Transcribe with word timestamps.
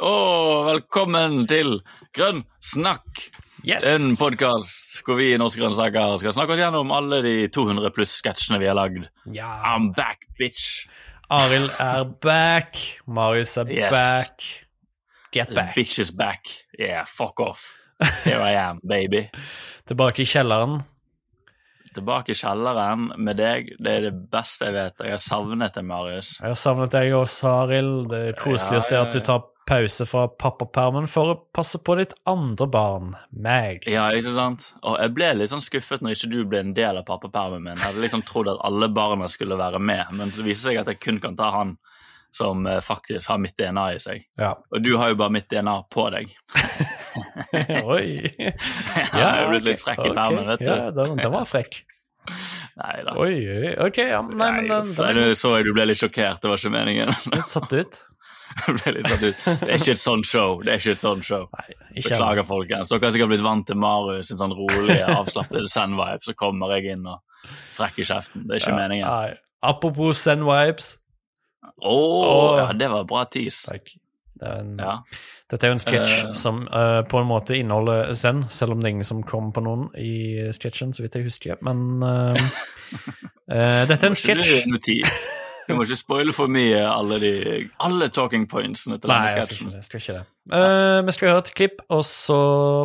Og 0.00 0.66
velkommen 0.68 1.42
til 1.50 1.80
Grønn 2.16 2.44
snakk, 2.64 3.26
Yes! 3.66 3.84
en 3.84 4.14
podkast 4.16 5.02
hvor 5.04 5.18
vi 5.18 5.32
i 5.34 5.38
Norske 5.40 5.60
grønnsaker 5.60 6.16
skal 6.22 6.32
snakke 6.32 6.54
oss 6.54 6.62
gjennom 6.62 6.92
alle 6.94 7.18
de 7.24 7.34
200 7.52 7.90
pluss 7.92 8.14
sketsjene 8.22 8.60
vi 8.62 8.68
har 8.70 8.78
lagd. 8.78 9.04
Ja. 9.34 9.50
I'm 9.74 9.90
back, 9.96 10.24
bitch! 10.38 10.86
Arild 11.28 11.68
er 11.76 12.04
back. 12.24 12.78
Marius 13.06 13.56
er 13.60 13.68
Yes. 13.68 13.90
back. 13.92 14.42
Get 15.32 15.54
back. 15.54 15.74
bitch 15.76 15.98
is 15.98 16.10
back. 16.10 16.48
Yeah, 16.78 17.04
fuck 17.04 17.40
off. 17.40 17.74
Here 18.24 18.40
I 18.42 18.54
am, 18.60 18.80
baby. 18.86 19.26
Tilbake 19.88 20.22
i 20.22 20.28
kjelleren. 20.28 20.80
Tilbake 21.94 22.34
i 22.34 22.38
kjelleren 22.38 23.08
med 23.16 23.38
deg. 23.40 23.72
Det 23.82 23.94
er 23.98 24.08
det 24.08 24.14
beste 24.30 24.68
jeg 24.68 24.76
vet. 24.76 24.98
Jeg 25.02 25.16
har 25.16 25.22
savnet 25.22 25.74
deg, 25.74 25.86
Marius. 25.88 26.34
Jeg 26.38 26.52
har 26.52 26.58
savnet 26.60 26.92
deg 26.94 27.14
også, 27.16 27.48
Arild. 27.64 28.10
Det 28.12 28.20
er 28.28 28.36
koselig 28.38 28.78
Ja, 28.78 28.82
å 28.82 28.88
se 28.88 29.00
at 29.00 29.16
du 29.16 29.22
tar 29.24 29.46
pause 29.68 30.06
fra 30.08 30.22
pappapermen 30.40 31.08
for 31.12 31.32
å 31.32 31.38
passe 31.52 31.80
på 31.84 31.98
ditt 31.98 32.14
andre 32.28 32.68
barn, 32.72 33.10
meg. 33.32 33.84
Ja, 33.90 34.06
ikke 34.16 34.32
sant? 34.36 34.70
Og 34.80 34.96
jeg 34.96 35.12
ble 35.16 35.32
litt 35.36 35.52
sånn 35.52 35.64
skuffet 35.64 36.04
når 36.04 36.16
ikke 36.16 36.30
du 36.32 36.38
ble 36.48 36.62
en 36.64 36.72
del 36.76 37.00
av 37.00 37.04
pappapermen 37.08 37.66
min. 37.66 37.74
Jeg 37.76 37.90
hadde 37.90 38.04
liksom 38.06 38.24
trodd 38.28 38.48
at 38.54 38.62
alle 38.64 38.88
barna 38.88 39.28
skulle 39.28 39.58
være 39.60 39.80
med, 39.82 40.14
men 40.16 40.32
det 40.32 40.46
viser 40.46 40.70
seg 40.70 40.80
at 40.80 40.88
jeg 40.92 41.02
kun 41.04 41.20
kan 41.24 41.36
ta 41.36 41.50
han 41.58 41.76
som 42.34 42.66
eh, 42.66 42.80
faktisk 42.84 43.28
har 43.28 43.38
mitt 43.42 43.56
DNA 43.58 43.86
i 43.94 44.00
seg. 44.02 44.24
Ja. 44.40 44.54
Og 44.70 44.82
du 44.84 44.94
har 45.00 45.12
jo 45.12 45.18
bare 45.20 45.34
mitt 45.34 45.48
DNA 45.50 45.76
på 45.92 46.08
deg. 46.14 46.34
Oi. 47.94 48.08
Jeg 48.38 49.22
har 49.22 49.44
jo 49.44 49.52
blitt 49.54 49.70
litt 49.70 49.82
frekk 49.82 50.04
i 50.04 50.10
ok. 50.10 50.18
permen, 50.18 50.50
vet 50.52 50.64
du. 50.64 50.68
Ja, 50.68 50.90
den, 50.94 51.16
den 51.22 51.34
var 51.34 51.48
frekk. 51.48 51.80
Nei 52.82 53.00
da. 53.06 53.16
Oi, 53.18 53.34
oi. 53.40 53.72
Ok, 53.88 53.98
ja. 54.04 54.20
Nei, 54.22 54.50
men 54.58 54.68
den, 54.68 54.92
den 54.94 55.18
nå 55.18 55.24
er 55.30 55.38
så 55.38 55.56
jeg 55.56 55.66
du 55.66 55.72
ble 55.74 55.88
litt 55.88 56.00
sjokkert. 56.00 56.42
Det 56.42 56.52
var 56.52 56.60
ikke 56.60 56.74
meningen. 56.74 57.10
litt 57.34 57.50
satt 57.50 57.72
ut. 57.72 58.00
Jeg 58.58 58.76
ble 58.78 58.92
litt 58.96 59.08
satt 59.08 59.24
ut. 59.24 59.42
Det 59.62 59.72
er 59.72 59.80
ikke 59.80 59.96
et 59.96 60.02
sånt 60.02 60.28
show. 60.28 60.60
Det 60.64 60.74
er 60.74 60.82
ikke 60.82 60.94
et 60.94 61.02
sånt 61.02 61.26
show. 61.26 61.48
Nei, 61.56 61.66
ikke 61.94 62.12
Beklager, 62.12 62.46
folkens. 62.48 62.92
Dere 62.92 63.08
har 63.08 63.16
sikkert 63.16 63.32
blitt 63.32 63.44
vant 63.46 63.66
til 63.68 63.80
Marius 63.80 64.30
sin 64.30 64.40
sånn 64.40 64.54
rolig, 64.56 65.00
avslappet 65.04 65.68
send-vibe, 65.72 66.22
så 66.26 66.36
kommer 66.38 66.76
jeg 66.76 66.94
inn 66.94 67.08
og 67.08 67.52
frekk 67.76 68.02
i 68.02 68.08
kjeften. 68.08 68.46
Det 68.46 68.58
er 68.58 68.64
ikke 68.64 68.78
meningen. 68.78 69.08
Nei. 69.08 69.36
Apropos 69.66 70.22
send 70.22 70.46
vibes. 70.46 70.96
Å, 71.78 71.94
Åh. 71.94 72.58
ja, 72.58 72.68
det 72.78 72.90
var 72.90 73.04
bra 73.08 73.24
tis. 73.30 73.62
Takk. 73.68 73.92
Det 74.38 74.46
er 74.46 74.60
en, 74.62 74.76
Ja. 74.78 74.92
Dette 75.50 75.64
er 75.64 75.72
jo 75.72 75.76
en 75.78 75.80
sketsj 75.82 76.12
uh, 76.28 76.32
som 76.36 76.60
uh, 76.68 77.00
på 77.08 77.18
en 77.22 77.26
måte 77.30 77.56
inneholder 77.56 78.12
zen, 78.14 78.44
selv 78.52 78.74
om 78.74 78.80
det 78.82 78.90
er 78.90 78.94
ingen 78.98 79.06
som 79.08 79.22
kommer 79.26 79.54
på 79.56 79.62
noen 79.64 79.88
i 79.98 80.50
sketsjen, 80.54 80.92
så 80.94 81.02
vidt 81.02 81.16
jeg 81.16 81.24
husker. 81.26 81.58
Men 81.64 82.02
uh, 82.04 82.36
eh, 83.48 83.82
dette 83.88 83.98
er 84.02 84.10
en 84.12 84.18
sketsj. 84.22 84.68
du- 84.68 85.74
må 85.74 85.84
ikke 85.84 85.98
spoile 86.00 86.32
for 86.32 86.48
mye 86.48 86.78
alle 86.80 87.18
de 87.20 87.32
alle 87.84 88.08
talking 88.08 88.46
pointsene 88.48 88.96
til 89.00 89.10
Nei, 89.10 89.18
denne 89.18 89.34
jeg 89.36 89.42
skal 89.42 89.42
ikke 89.42 89.48
sketsjen. 89.48 89.68
det. 89.68 89.76
Jeg 89.76 89.88
skal 89.88 90.00
ikke 90.00 90.14
det. 90.16 90.22
Eh, 90.58 91.00
vi 91.08 91.12
skal 91.16 91.28
høre 91.28 91.42
et 91.44 91.50
klipp, 91.60 91.82
og 91.92 92.04
så 92.08 92.38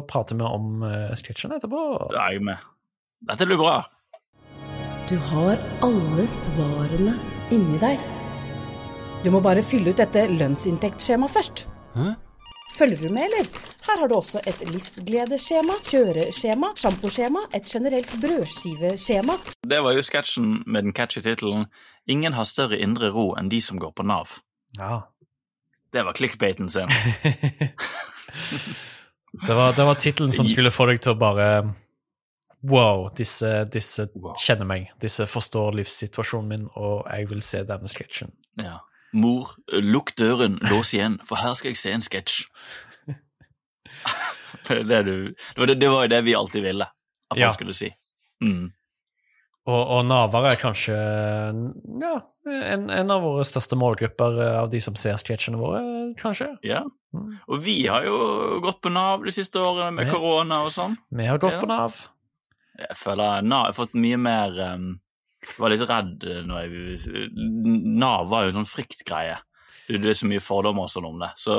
prater 0.09 0.39
vi 0.39 0.47
om 0.47 0.83
uh, 0.83 1.13
sketsjen 1.19 1.55
etterpå. 1.55 1.83
Da 2.11 2.25
er 2.25 2.35
jeg 2.39 2.44
med. 2.50 2.66
Dette 3.30 3.47
blir 3.47 3.61
bra. 3.61 3.78
Du 5.07 5.16
har 5.31 5.55
alle 5.85 6.28
svarene 6.31 7.16
inni 7.55 7.80
deg. 7.80 8.03
Du 9.23 9.29
må 9.31 9.39
bare 9.39 9.61
fylle 9.63 9.93
ut 9.93 9.99
dette 10.02 10.25
lønnsinntektsskjemaet 10.27 11.31
først. 11.31 11.61
Hæ? 11.95 12.09
Følger 12.75 13.07
du 13.07 13.13
med, 13.13 13.23
eller? 13.29 13.45
Her 13.85 13.99
har 14.02 14.07
du 14.11 14.16
også 14.17 14.41
et 14.49 14.63
livsgledeskjema, 14.67 15.73
kjøreskjema, 15.88 16.71
sjamposkjema, 16.81 17.39
et 17.55 17.63
generelt 17.69 18.11
brødskiveskjema. 18.21 19.33
Det 19.69 19.79
var 19.85 19.91
jo 19.95 20.03
sketsjen 20.03 20.63
med 20.67 20.83
den 20.83 20.94
catchy 20.94 21.21
tittelen 21.21 21.66
'Ingen 22.07 22.33
har 22.33 22.44
større 22.44 22.77
indre 22.77 23.09
ro 23.16 23.35
enn 23.39 23.49
de 23.49 23.61
som 23.61 23.79
går 23.79 23.91
på 23.95 24.03
Nav'. 24.03 24.39
Ja. 24.78 25.00
Det 25.94 26.05
var 26.05 26.13
clickbaiten 26.13 26.69
sin. 26.69 26.88
det 29.47 29.55
var, 29.55 29.72
det 29.72 29.85
var 29.85 29.94
tittelen 29.94 30.31
som 30.31 30.47
skulle 30.47 30.72
få 30.72 30.85
deg 30.85 31.01
til 31.01 31.11
å 31.11 31.19
bare 31.19 31.73
Wow, 32.63 33.09
disse, 33.17 33.66
disse 33.73 34.07
Wow. 34.16 34.34
kjenner 34.35 34.66
meg. 34.66 34.90
Disse 35.01 35.28
forstår 35.28 35.72
livssituasjonen 35.75 36.47
min, 36.50 36.67
og 36.75 37.07
jeg 37.11 37.29
vil 37.29 37.41
se 37.41 37.63
denne 37.63 37.88
sketsjen. 37.88 38.31
Ja. 38.57 38.78
Mor, 39.13 39.51
lukk 39.72 40.16
døren, 40.18 40.56
lås 40.72 40.94
igjen, 40.94 41.19
for 41.28 41.38
her 41.38 41.53
skal 41.59 41.69
jeg 41.74 41.78
se 41.78 41.91
en 41.94 42.01
sketsj. 42.01 42.44
det, 44.68 44.84
det, 44.84 45.03
det, 45.03 45.57
var 45.57 45.66
det, 45.69 45.75
det 45.81 45.90
var 45.91 46.06
jo 46.07 46.12
det 46.16 46.22
vi 46.25 46.35
alltid 46.35 46.63
ville 46.66 46.88
at 46.88 47.35
folk 47.38 47.41
Ja. 47.41 47.52
skulle 47.53 47.73
si. 47.78 47.90
Mm. 48.44 48.72
Og, 49.63 49.79
og 49.96 50.02
naver 50.09 50.50
er 50.50 50.57
kanskje 50.59 50.96
ja, 50.97 52.16
en, 52.52 52.90
en 52.91 53.12
av 53.13 53.22
våre 53.23 53.46
største 53.47 53.78
målgrupper 53.79 54.40
eh, 54.44 54.57
av 54.59 54.68
de 54.73 54.81
som 54.84 54.97
ser 55.00 55.16
sketsjene 55.22 55.59
våre, 55.62 55.79
kanskje. 56.19 56.50
Ja. 56.68 56.81
Mm. 57.16 57.38
Og 57.47 57.62
vi 57.63 57.78
har 57.88 58.03
jo 58.03 58.18
gått 58.66 58.81
på 58.84 58.91
Nav 58.91 59.23
de 59.23 59.31
siste 59.31 59.62
årene 59.63 59.94
med 60.02 60.12
korona 60.12 60.63
og 60.68 60.73
sånn. 60.75 60.97
Vi 61.16 61.29
har 61.29 61.40
gått 61.40 61.56
Ja. 61.56 61.62
på 61.63 61.69
Nav. 61.72 62.02
Jeg 62.81 62.97
føler 63.00 63.46
Nav 63.46 63.69
har 63.69 63.78
fått 63.78 63.94
mye 63.96 64.18
mer 64.19 64.59
um, 64.73 64.90
Jeg 65.43 65.59
var 65.59 65.73
litt 65.73 65.83
redd 65.89 66.23
når 66.47 66.63
jeg 66.65 67.29
Nav 67.99 68.29
var 68.31 68.45
jo 68.45 68.53
en 68.53 68.59
sånn 68.61 68.69
fryktgreie. 68.73 69.37
Det, 69.87 69.99
det 70.03 70.13
er 70.13 70.19
så 70.19 70.27
mye 70.29 70.43
fordommer 70.43 70.87
og 70.87 70.91
sånn 70.93 71.07
om 71.09 71.19
det. 71.21 71.29
Så, 71.41 71.57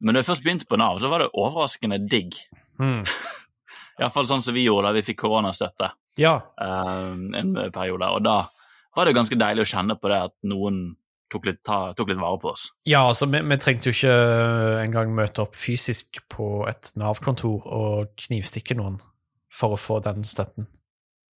men 0.00 0.16
da 0.16 0.22
jeg 0.22 0.28
først 0.30 0.44
begynte 0.46 0.68
på 0.70 0.78
Nav, 0.80 0.98
så 1.02 1.10
var 1.12 1.24
det 1.24 1.32
overraskende 1.34 2.00
digg. 2.08 2.36
Mm. 2.74 3.04
Iallfall 4.02 4.26
sånn 4.26 4.40
som 4.42 4.56
vi 4.56 4.64
gjorde 4.64 4.88
da 4.88 4.96
vi 4.96 5.04
fikk 5.06 5.20
koronastøtte 5.20 5.92
Ja. 6.18 6.32
um, 6.58 7.28
en 7.38 7.52
periode. 7.70 8.08
Og 8.16 8.24
da 8.26 8.48
var 8.98 9.06
det 9.06 9.12
ganske 9.14 9.38
deilig 9.38 9.62
å 9.62 9.68
kjenne 9.70 9.94
på 9.94 10.10
det 10.10 10.18
at 10.26 10.34
noen 10.50 10.80
tok 11.30 11.46
litt, 11.46 11.60
ta, 11.62 11.92
tok 11.94 12.10
litt 12.10 12.18
vare 12.18 12.40
på 12.42 12.50
oss. 12.50 12.64
ja, 12.90 13.04
altså, 13.06 13.28
vi, 13.30 13.38
vi 13.46 13.58
trengte 13.62 13.92
jo 13.92 13.94
ikke 13.94 14.16
engang 14.82 15.14
møte 15.14 15.44
opp 15.46 15.54
fysisk 15.54 16.18
på 16.34 16.48
et 16.66 16.90
Nav-kontor 16.98 17.62
og 17.70 18.10
knivstikke 18.26 18.74
noen 18.78 18.98
for 19.54 19.74
å 19.74 19.78
få 19.78 20.00
den 20.02 20.26
støtten. 20.26 20.66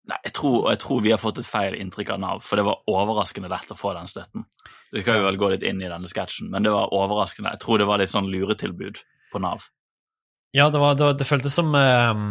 Nei, 0.08 0.16
jeg 0.24 0.32
tror, 0.38 0.70
jeg 0.72 0.80
tror 0.80 1.02
vi 1.04 1.10
har 1.12 1.20
fått 1.20 1.38
et 1.42 1.48
feil 1.48 1.74
inntrykk 1.76 2.14
av 2.14 2.20
Nav, 2.22 2.38
for 2.40 2.56
det 2.56 2.64
var 2.64 2.78
overraskende 2.88 3.50
lett 3.52 3.68
å 3.74 3.76
få 3.76 3.92
den 3.92 4.08
støtten. 4.08 4.46
Vi 4.94 5.02
skal 5.04 5.18
jo 5.20 5.26
vel 5.26 5.36
gå 5.36 5.50
litt 5.52 5.66
inn 5.68 5.82
i 5.84 5.90
denne 5.90 6.08
sketsjen, 6.08 6.48
men 6.54 6.64
det 6.64 6.72
var 6.72 6.94
overraskende. 6.96 7.52
Jeg 7.52 7.60
tror 7.60 7.82
det 7.82 7.88
var 7.90 8.00
litt 8.00 8.14
sånn 8.14 8.30
luretilbud 8.32 9.02
på 9.34 9.42
Nav. 9.44 9.66
Ja, 10.56 10.70
det, 10.72 10.80
var, 10.80 10.96
det, 10.96 11.10
det 11.20 11.26
føltes 11.28 11.52
som 11.58 11.74
eh, 11.76 12.22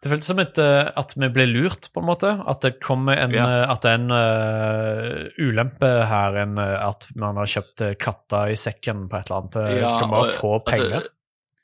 Det 0.00 0.08
føltes 0.08 0.30
som 0.32 0.40
et, 0.40 0.56
eh, 0.56 0.88
at 0.88 1.12
vi 1.12 1.28
ble 1.34 1.44
lurt, 1.50 1.90
på 1.92 2.00
en 2.00 2.08
måte. 2.08 2.32
At 2.48 2.64
det 2.64 2.78
kommer 2.80 3.20
en 3.20 3.36
Ja. 3.36 3.44
eh, 3.44 3.64
At 3.74 3.84
det 3.84 3.92
er 3.92 4.00
en 4.00 4.14
uh, 4.16 5.28
ulempe 5.36 5.90
her, 6.08 6.38
en, 6.46 6.56
at 6.58 7.10
man 7.14 7.36
har 7.36 7.50
kjøpt 7.58 7.84
katta 8.00 8.46
i 8.48 8.56
sekken 8.56 9.04
på 9.12 9.20
et 9.20 9.28
eller 9.28 9.42
annet. 9.42 9.82
Ja, 9.84 9.92
skal 9.92 10.08
bare 10.08 10.32
og, 10.32 10.38
få 10.40 10.54
penger. 10.64 10.96
Altså, 11.02 11.18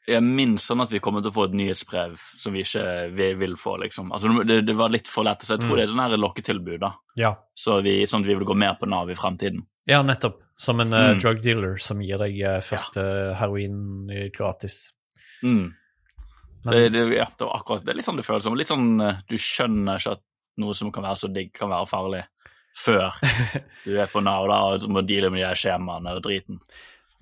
jeg 0.09 0.25
minst 0.25 0.71
sånn 0.71 0.81
at 0.83 0.91
vi 0.93 1.01
kommer 1.05 1.23
til 1.23 1.31
å 1.33 1.37
få 1.37 1.45
et 1.49 1.57
nyhetsbrev 1.59 2.17
som 2.41 2.55
vi 2.57 2.63
ikke 2.65 2.85
vi 3.17 3.29
vil 3.41 3.57
få, 3.61 3.77
liksom. 3.83 4.13
Altså, 4.17 4.31
det, 4.49 4.63
det 4.67 4.77
var 4.79 4.93
litt 4.95 5.09
for 5.11 5.27
lett. 5.29 5.45
Så 5.45 5.57
jeg 5.57 5.65
tror 5.65 5.75
Mm. 5.75 5.77
det 5.77 5.83
er 5.85 5.91
sånn 5.93 6.03
her 6.05 6.21
lokketilbud, 6.23 6.81
da. 6.81 6.93
ja. 7.21 7.33
Så 7.55 7.81
vi, 7.85 7.95
sånn 8.09 8.25
at 8.25 8.31
vi 8.31 8.37
vil 8.39 8.49
gå 8.49 8.57
mer 8.57 8.79
på 8.81 8.89
Nav 8.89 9.11
i 9.11 9.17
fremtiden. 9.19 9.67
ja, 9.87 10.03
nettopp. 10.03 10.41
Som 10.59 10.81
en 10.81 10.91
mm. 10.91 11.15
uh, 11.15 11.19
drug 11.23 11.43
dealer 11.43 11.77
som 11.79 12.01
gir 12.03 12.19
deg 12.19 12.41
uh, 12.43 12.61
første 12.65 13.03
heroin 13.39 14.11
eh, 14.11 14.31
gratis. 14.35 14.91
Mm. 15.43 15.69
Men, 16.65 16.73
Det, 16.75 16.89
det, 16.97 17.05
ja, 17.15 17.29
det 17.39 17.47
var 17.47 17.61
akkurat 17.61 17.85
det. 17.85 17.93
er 17.93 18.01
litt 18.01 18.09
sånn 18.09 18.19
det 18.19 18.27
føles 18.27 18.43
som. 18.43 18.57
Litt 18.59 18.73
sånn 18.73 19.01
uh, 19.01 19.21
du 19.31 19.37
skjønner 19.39 20.01
ikke 20.01 20.17
at 20.19 20.25
noe 20.59 20.75
som 20.75 20.91
kan 20.91 21.07
være 21.07 21.21
så 21.21 21.31
digg, 21.31 21.53
kan 21.55 21.71
være 21.71 21.87
farlig 21.87 22.25
før 22.79 23.15
du 23.87 23.95
er 23.99 24.11
på 24.11 24.23
Nav 24.23 24.49
da, 24.51 24.59
og 24.75 24.89
må 24.91 25.03
deale 25.07 25.31
med 25.31 25.45
de 25.45 25.55
skjemaene 25.59 26.17
og 26.19 26.25
driten. 26.27 26.59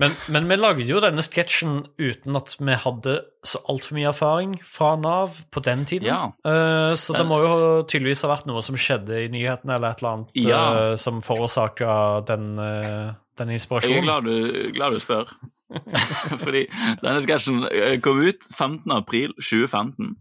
Men, 0.02 0.14
men 0.28 0.48
vi 0.50 0.58
lagde 0.58 0.84
jo 0.88 1.00
denne 1.00 1.24
sketsjen 1.24 1.78
uten 1.96 2.36
at 2.36 2.54
vi 2.58 2.76
hadde 2.82 3.14
så 3.46 3.62
altfor 3.70 3.96
mye 3.96 4.10
erfaring 4.10 4.56
fra 4.68 4.94
Nav 5.00 5.40
på 5.54 5.62
den 5.64 5.86
tiden. 5.88 6.08
Ja. 6.10 6.20
Uh, 6.44 6.92
så 6.98 7.16
det 7.16 7.24
må 7.28 7.40
jo 7.44 7.56
tydeligvis 7.88 8.24
ha 8.26 8.32
vært 8.34 8.48
noe 8.50 8.60
som 8.66 8.76
skjedde 8.76 9.22
i 9.24 9.30
nyhetene, 9.32 9.78
eller 9.78 9.94
et 9.94 10.04
eller 10.04 10.12
annet 10.12 10.40
Ja. 10.44 10.62
uh, 10.68 10.94
som 11.00 11.22
forårsaka 11.24 12.26
den, 12.28 12.54
uh, 12.60 13.14
den 13.40 13.54
Jeg 13.56 13.68
er 13.70 14.04
glad 14.04 14.28
du, 14.28 14.72
glad 14.76 14.96
du 14.96 15.00
spør. 15.00 15.32
Fordi 16.42 16.62
denne 17.02 17.22
sketsjen 17.24 17.64
eh, 17.70 17.96
kom 18.02 18.20
ut 18.22 18.44
15. 18.52 18.84
april 18.94 19.34
2015. 19.40 20.14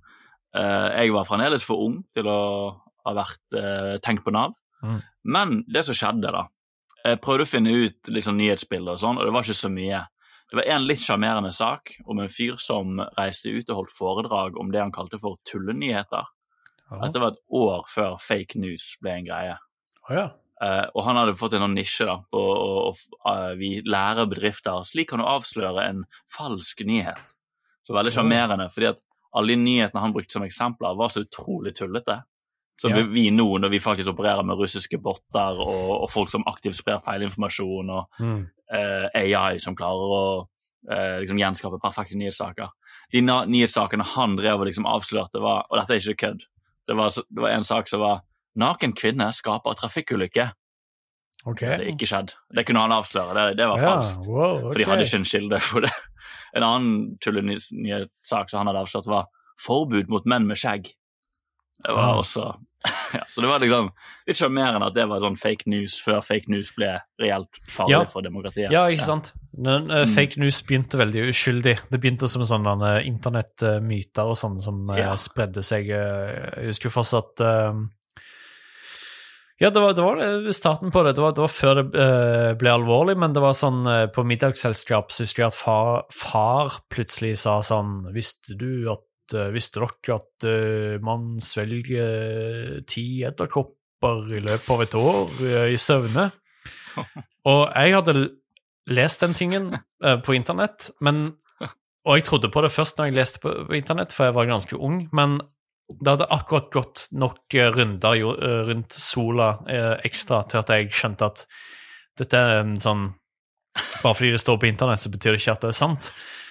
Eh, 0.56 0.90
Jeg 1.04 1.14
var 1.14 1.28
fremdeles 1.28 1.66
for 1.68 1.86
ung 1.86 2.00
til 2.16 2.30
å 2.32 2.40
ha 3.06 3.14
vært 3.14 3.58
eh, 3.60 3.96
tenkt 4.06 4.26
på 4.26 4.34
Nav. 4.34 4.56
Mm. 4.86 5.02
Men 5.36 5.56
det 5.72 5.86
som 5.88 5.98
skjedde, 5.98 6.32
da 6.34 6.48
Jeg 7.06 7.22
prøvde 7.22 7.46
å 7.46 7.50
finne 7.50 7.74
ut 7.86 8.10
liksom, 8.10 8.38
nyhetsbilder 8.40 8.98
og 8.98 9.02
sånn, 9.02 9.20
og 9.20 9.28
det 9.28 9.34
var 9.36 9.46
ikke 9.46 9.58
så 9.60 9.70
mye. 9.72 10.04
Det 10.50 10.58
var 10.60 10.70
en 10.76 10.88
litt 10.88 11.02
sjarmerende 11.02 11.52
sak 11.54 11.96
om 12.06 12.22
en 12.22 12.32
fyr 12.32 12.58
som 12.62 13.02
reiste 13.18 13.52
ut 13.52 13.70
og 13.70 13.82
holdt 13.82 13.94
foredrag 13.94 14.58
om 14.62 14.72
det 14.74 14.82
han 14.82 14.94
kalte 14.96 15.20
for 15.22 15.38
tullenyheter. 15.50 16.26
Ja. 16.90 17.00
Dette 17.02 17.22
var 17.22 17.34
et 17.34 17.42
år 17.58 17.86
før 17.90 18.18
fake 18.22 18.60
news 18.62 18.92
ble 19.02 19.16
en 19.20 19.30
greie. 19.30 19.56
Oh, 20.06 20.14
ja. 20.14 20.28
Eh, 20.64 20.86
og 20.94 21.04
han 21.08 21.18
hadde 21.20 21.36
fått 21.36 21.58
en 21.58 21.66
sånn 21.66 21.76
nisje 21.76 22.06
da, 22.08 22.20
på 22.32 22.42
å, 22.42 22.94
eh, 23.32 23.56
vi 23.60 23.72
lærer 23.84 24.30
bedrifter 24.32 24.86
slik 24.88 25.10
kan 25.12 25.20
du 25.20 25.28
avsløre 25.28 25.84
en 25.90 26.06
falsk 26.32 26.86
nyhet. 26.88 27.34
Så 27.86 27.94
veldig 27.94 28.14
sjarmerende, 28.16 28.70
fordi 28.74 28.94
at 28.94 29.02
alle 29.36 29.54
de 29.54 29.62
nyhetene 29.62 30.02
han 30.02 30.14
brukte 30.16 30.38
som 30.38 30.46
eksempler, 30.46 30.96
var 30.98 31.12
så 31.12 31.26
utrolig 31.26 31.76
tullete. 31.76 32.22
Så 32.78 32.90
Ja. 32.90 33.04
vi, 33.08 33.30
nå, 33.32 33.46
når 33.60 33.70
vi 33.72 33.80
faktisk 33.80 34.10
opererer 34.12 34.44
med 34.44 34.58
russiske 34.60 34.98
botter 35.02 35.56
og, 35.64 36.02
og 36.04 36.10
folk 36.12 36.30
som 36.30 36.44
aktivt 36.48 36.76
sprer 36.76 37.00
feilinformasjon, 37.06 37.90
og 37.90 38.10
Mm. 38.20 38.48
uh, 38.74 39.08
AI 39.16 39.58
som 39.60 39.76
klarer 39.76 40.12
å 40.12 40.48
uh, 40.92 41.20
liksom 41.22 41.38
gjenskape 41.40 41.80
perfekte 41.82 42.16
nyhetssaker 42.18 42.68
De 43.14 43.22
nyhetssakene 43.22 44.04
han 44.04 44.36
drev 44.36 44.60
og 44.60 44.66
liksom 44.68 44.86
avslørte, 44.86 45.40
var 45.42 45.66
Og 45.72 45.80
dette 45.80 45.94
er 45.94 46.00
ikke 46.14 46.28
kødd. 46.28 46.42
Det 46.88 46.96
var, 46.98 47.10
det 47.10 47.42
var 47.42 47.50
en 47.50 47.64
sak 47.64 47.88
som 47.88 48.00
var 48.00 48.22
'Naken 48.58 48.94
kvinne 48.96 49.32
skaper 49.34 49.74
trafikkulykke'. 49.76 50.52
Okay. 51.46 51.68
Det 51.68 51.78
hadde 51.78 51.92
ikke 51.94 52.08
skjedd. 52.08 52.34
Det 52.56 52.66
kunne 52.66 52.80
han 52.80 52.92
avsløre. 52.92 53.34
Det, 53.50 53.58
det 53.58 53.68
var 53.68 53.80
Ja, 53.80 53.96
falskt. 54.02 54.28
wow, 54.28 54.62
For 54.72 54.74
de 54.80 54.84
hadde 54.86 55.02
ikke 55.06 55.18
en 55.20 55.24
kilde 55.26 55.60
for 55.62 55.80
det. 55.82 55.92
En 56.56 56.64
annen 56.64 57.18
tullenyhetssak 57.20 58.50
som 58.50 58.58
han 58.60 58.68
hadde 58.68 58.80
avslørt, 58.86 59.06
var 59.08 59.26
'forbud 59.60 60.08
mot 60.10 60.26
menn 60.26 60.48
med 60.48 60.58
skjegg'. 60.58 60.92
Det 61.84 61.94
var 61.94 62.16
også 62.22 62.46
ja, 63.18 63.24
Så 63.28 63.42
det 63.42 63.50
var 63.50 63.60
liksom 63.60 63.88
litt 64.28 64.38
sjarmerende 64.38 64.86
at 64.88 64.94
det 64.94 65.08
var 65.10 65.20
sånn 65.24 65.36
fake 65.42 65.66
news 65.68 65.96
før 66.06 66.22
fake 66.22 66.48
news 66.54 66.70
ble 66.78 66.92
reelt 67.22 67.58
farlig 67.74 67.96
Ja. 67.96 68.04
for 68.12 68.22
demokratiet. 68.22 68.72
Ja, 68.72 68.84
ikke 68.94 69.08
sant? 69.08 69.34
Men, 69.58 69.90
uh, 69.90 70.04
Mm. 70.06 70.14
fake 70.14 70.38
news 70.38 70.62
begynte 70.68 70.98
veldig 71.00 71.30
uskyldig. 71.32 71.80
Det 71.90 72.00
begynte 72.02 72.28
som 72.30 72.44
sånne 72.46 72.76
uh, 73.00 73.02
internettmyter 73.08 74.30
og 74.30 74.38
sånn 74.38 74.60
som 74.62 74.90
uh, 74.90 74.98
Ja. 75.00 75.16
spredde 75.16 75.64
seg. 75.66 75.90
eh, 75.90 76.62
jeg 76.62 76.74
husker 76.76 76.90
fortsatt 76.94 77.42
eh, 77.42 77.74
Ja, 79.64 79.70
det 79.72 79.80
var, 79.80 79.94
det 79.96 80.04
var 80.04 80.52
starten 80.52 80.92
på 80.92 81.02
det. 81.06 81.14
Det 81.16 81.22
var, 81.24 81.32
det 81.32 81.40
var 81.46 81.54
før 81.54 81.76
det 81.80 81.86
uh, 81.96 82.54
ble 82.60 82.74
alvorlig, 82.76 83.16
men 83.18 83.32
det 83.34 83.40
var 83.42 83.54
sånn 83.56 83.86
uh, 83.88 84.06
på 84.12 84.26
middagsselskap 84.28 85.14
så 85.16 85.24
husker 85.24 85.46
jeg 85.46 85.54
at 85.54 85.56
far, 85.58 86.02
far 86.12 86.82
plutselig 86.92 87.38
sa 87.40 87.62
sånn 87.64 88.12
Visste 88.14 88.58
du 88.60 88.92
at 88.92 89.00
Visste 89.54 89.82
dere 89.82 90.18
at 90.20 90.46
eh, 90.46 90.96
man 91.04 91.40
svelger 91.42 92.82
ti 92.90 93.24
edderkopper 93.26 94.36
i 94.36 94.42
løpet 94.44 94.70
av 94.76 94.84
et 94.86 94.98
år 95.00 95.34
eh, 95.48 95.72
i 95.74 95.80
søvne? 95.82 96.30
Og 97.52 97.64
jeg 97.72 97.96
hadde 97.96 98.16
lest 98.92 99.26
den 99.26 99.34
tingen 99.38 99.74
eh, 99.76 100.20
på 100.22 100.38
internett, 100.38 100.92
men 101.02 101.38
Og 102.06 102.20
jeg 102.20 102.28
trodde 102.28 102.52
på 102.54 102.62
det 102.62 102.70
først 102.70 103.00
når 103.00 103.10
jeg 103.10 103.16
leste 103.18 103.40
på, 103.42 103.52
internett, 103.74 104.14
for 104.14 104.28
jeg 104.28 104.36
var 104.38 104.46
ganske 104.46 104.78
ung, 104.78 105.08
men 105.12 105.40
det 105.90 106.12
hadde 106.12 106.28
akkurat 106.34 106.72
gått 106.74 107.08
nok 107.14 107.54
eh, 107.54 107.70
runder 107.74 108.18
eh, 108.18 108.62
rundt 108.70 108.94
sola 108.94 109.52
eh, 109.70 109.94
ekstra 110.08 110.42
til 110.50 110.62
at 110.62 110.74
jeg 110.74 110.90
skjønte 110.94 111.30
at 111.30 111.46
dette 112.18 112.40
er 112.40 112.64
en 112.64 112.76
sånn 112.80 113.12
Bare 113.76 114.16
fordi 114.16 114.30
det 114.32 114.40
står 114.40 114.56
på 114.56 114.70
internett, 114.70 115.02
så 115.04 115.10
betyr 115.12 115.34
det 115.36 115.42
ikke 115.42 115.54
at 115.58 115.64
det 115.66 115.70
er 115.74 115.76
sant. 115.76 116.06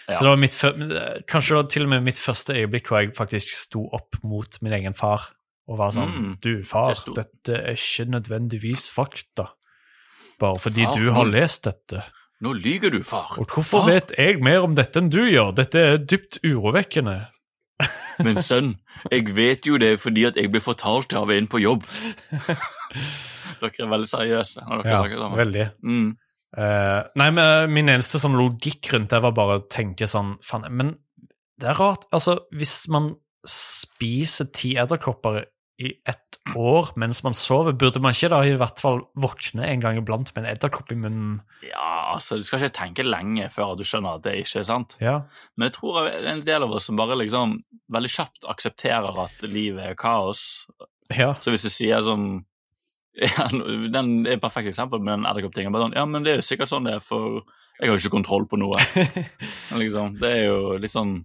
Ja. 0.08 0.16
Så 0.18 0.24
det 0.26 0.30
var 0.30 0.40
mitt, 0.40 0.56
eh, 0.64 1.22
kanskje 1.30 1.54
det 1.54 1.60
var 1.60 1.68
til 1.72 1.86
og 1.86 1.88
med 1.94 2.04
mitt 2.04 2.18
første 2.20 2.56
øyeblikk 2.58 2.90
hvor 2.90 3.00
jeg 3.00 3.14
faktisk 3.16 3.54
sto 3.56 3.86
opp 3.96 4.18
mot 4.22 4.58
min 4.62 4.74
egen 4.76 4.94
far 4.94 5.30
og 5.68 5.78
var 5.80 5.94
sånn 5.96 6.12
Mm. 6.12 6.32
Du, 6.44 6.62
far, 6.64 6.92
dette 7.16 7.54
er 7.56 7.72
ikke 7.78 8.04
nødvendigvis 8.12 8.90
fakta. 8.92 9.48
Bare 10.38 10.58
fordi 10.58 10.84
Far, 10.84 10.98
du 10.98 11.12
har 11.12 11.24
lest 11.24 11.64
dette. 11.64 12.02
Nå 12.44 12.52
lyger 12.52 12.90
du, 12.90 13.02
far. 13.02 13.38
Og 13.38 13.46
hvorfor 13.46 13.84
Far, 13.84 13.88
vet 13.88 14.12
jeg 14.18 14.42
mer 14.42 14.66
om 14.66 14.74
dette 14.74 15.00
enn 15.00 15.08
du 15.08 15.22
gjør? 15.22 15.54
Dette 15.56 15.78
er 15.80 15.96
dypt 16.02 16.40
urovekkende. 16.44 17.28
Men 18.26 18.42
sønn, 18.42 18.74
jeg 19.10 19.32
vet 19.34 19.66
jo 19.66 19.78
det 19.80 19.96
fordi 20.02 20.26
at 20.28 20.36
jeg 20.36 20.50
ble 20.52 20.60
fortalt 20.60 21.14
av 21.16 21.30
en 21.30 21.48
på 21.50 21.62
jobb. 21.62 21.86
dere 23.62 23.72
er 23.86 23.90
veldig 23.90 24.10
seriøse 24.10 24.60
dere 24.68 24.84
Ja, 24.90 25.30
veldig. 25.34 25.66
Mm. 25.82 26.12
Eh, 26.54 27.00
nei, 27.18 27.30
men 27.34 27.72
min 27.74 27.90
eneste 27.90 28.20
sånn 28.22 28.36
logikk 28.38 28.92
rundt 28.92 29.10
det 29.10 29.22
var 29.24 29.34
bare 29.34 29.58
å 29.58 29.66
tenke 29.70 30.06
sånn 30.06 30.36
Faen, 30.44 30.68
men 30.70 30.94
det 31.60 31.70
er 31.70 31.78
rart. 31.78 32.06
Altså, 32.14 32.38
hvis 32.54 32.84
man 32.92 33.14
spiser 33.48 34.48
ti 34.54 34.74
edderkopper 34.80 35.42
i 35.82 35.90
ett 36.06 36.38
år 36.54 36.92
mens 37.00 37.22
man 37.24 37.34
sover, 37.34 37.74
burde 37.78 38.00
man 38.02 38.14
ikke 38.14 38.30
da 38.30 38.40
i 38.46 38.54
hvert 38.58 38.80
fall 38.82 39.00
våkne 39.18 39.66
en 39.66 39.82
gang 39.82 39.98
iblant 39.98 40.30
med 40.34 40.44
en 40.44 40.50
edderkopp 40.52 40.92
i 40.94 40.98
munnen? 40.98 41.38
Ja, 41.66 42.14
altså, 42.14 42.38
du 42.38 42.46
skal 42.46 42.62
ikke 42.62 42.78
tenke 42.78 43.06
lenge 43.06 43.48
før 43.54 43.74
du 43.78 43.84
skjønner 43.86 44.20
at 44.20 44.26
det 44.26 44.36
ikke 44.42 44.62
er 44.62 44.68
sant. 44.68 44.96
Ja. 45.02 45.16
Men 45.56 45.70
jeg 45.70 45.76
tror 45.78 46.00
det 46.04 46.16
er 46.16 46.30
en 46.34 46.44
del 46.46 46.66
av 46.66 46.74
oss 46.76 46.90
som 46.90 47.00
bare 47.00 47.18
liksom 47.18 47.58
veldig 47.94 48.12
kjapt 48.16 48.48
aksepterer 48.54 49.22
at 49.26 49.46
livet 49.46 49.90
er 49.90 49.98
kaos. 49.98 50.64
ja. 51.10 51.32
Så 51.42 51.54
hvis 51.54 51.66
du 51.66 51.72
sier 51.72 52.04
sånn 52.06 52.44
ja, 53.22 53.46
Den 53.50 54.26
er 54.26 54.36
et 54.36 54.42
perfekt 54.42 54.72
eksempel 54.72 55.02
med 55.02 55.18
den 55.20 55.28
edderkopptingen. 55.30 55.74
Sånn, 55.74 55.94
ja, 55.96 56.04
men 56.08 56.24
det 56.26 56.32
er 56.32 56.40
jo 56.40 56.46
sikkert 56.48 56.72
sånn 56.72 56.88
det 56.88 56.96
er, 56.98 57.04
for 57.04 57.44
jeg 57.78 57.88
har 57.90 57.94
jo 57.96 58.02
ikke 58.02 58.14
kontroll 58.16 58.44
på 58.50 58.58
noe. 58.60 58.78
Men 59.70 59.80
liksom, 59.82 60.12
det 60.20 60.28
er 60.30 60.44
jo 60.46 60.76
litt 60.78 60.92
sånn 60.94 61.16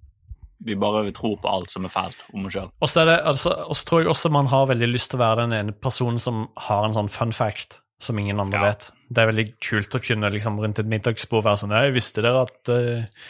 Vi 0.65 0.73
bare 0.81 1.03
tror 1.13 1.35
på 1.39 1.47
alt 1.51 1.69
som 1.71 1.85
er 1.85 1.93
fælt 1.93 2.23
om 2.33 2.47
oss 2.49 2.55
sjøl. 2.55 2.71
Og 2.81 2.89
så 2.89 3.03
altså, 3.05 3.53
tror 3.87 4.01
jeg 4.01 4.09
også 4.11 4.31
man 4.33 4.49
har 4.51 4.65
veldig 4.71 4.89
lyst 4.89 5.13
til 5.13 5.19
å 5.21 5.23
være 5.23 5.45
den 5.45 5.53
ene 5.59 5.75
personen 5.77 6.17
som 6.19 6.47
har 6.65 6.87
en 6.87 6.97
sånn 6.97 7.11
fun 7.13 7.31
fact 7.37 7.77
som 8.01 8.17
ingen 8.19 8.39
andre 8.41 8.59
Ja. 8.59 8.65
vet. 8.71 8.89
Det 9.11 9.21
er 9.21 9.29
veldig 9.31 9.47
kult 9.63 9.95
å 9.95 10.01
kunne 10.03 10.29
liksom 10.33 10.59
rundt 10.59 10.79
et 10.79 10.89
middagsbord 10.89 11.43
være 11.45 11.61
sånn 11.63 11.71
Jeg 11.75 11.93
visste 11.95 12.21
dere 12.25 12.43
at 12.47 12.71
uh, 12.73 13.23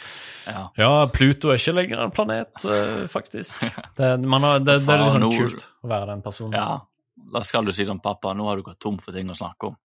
Ja. 0.50 0.64
Ja, 0.80 0.90
Pluto 1.12 1.50
er 1.52 1.58
ikke 1.60 1.74
lenger 1.76 2.02
en 2.02 2.10
planet, 2.14 2.50
uh, 2.64 3.04
faktisk. 3.10 3.60
Det, 3.98 4.10
man 4.24 4.42
har, 4.46 4.58
det, 4.64 4.80
det 4.86 4.96
er 4.96 5.10
sånn 5.12 5.28
kult 5.36 5.68
å 5.84 5.90
være 5.92 6.10
den 6.14 6.22
personen. 6.26 6.56
ja. 6.58 6.80
Da 7.30 7.42
skal 7.46 7.66
du 7.66 7.72
si 7.74 7.86
sånn, 7.86 8.02
pappa, 8.02 8.32
nå 8.34 8.48
har 8.48 8.58
du 8.58 8.66
gått 8.66 8.80
tom 8.82 8.98
for 8.98 9.14
ting 9.14 9.30
å 9.30 9.38
snakke 9.38 9.70
om. 9.70 9.78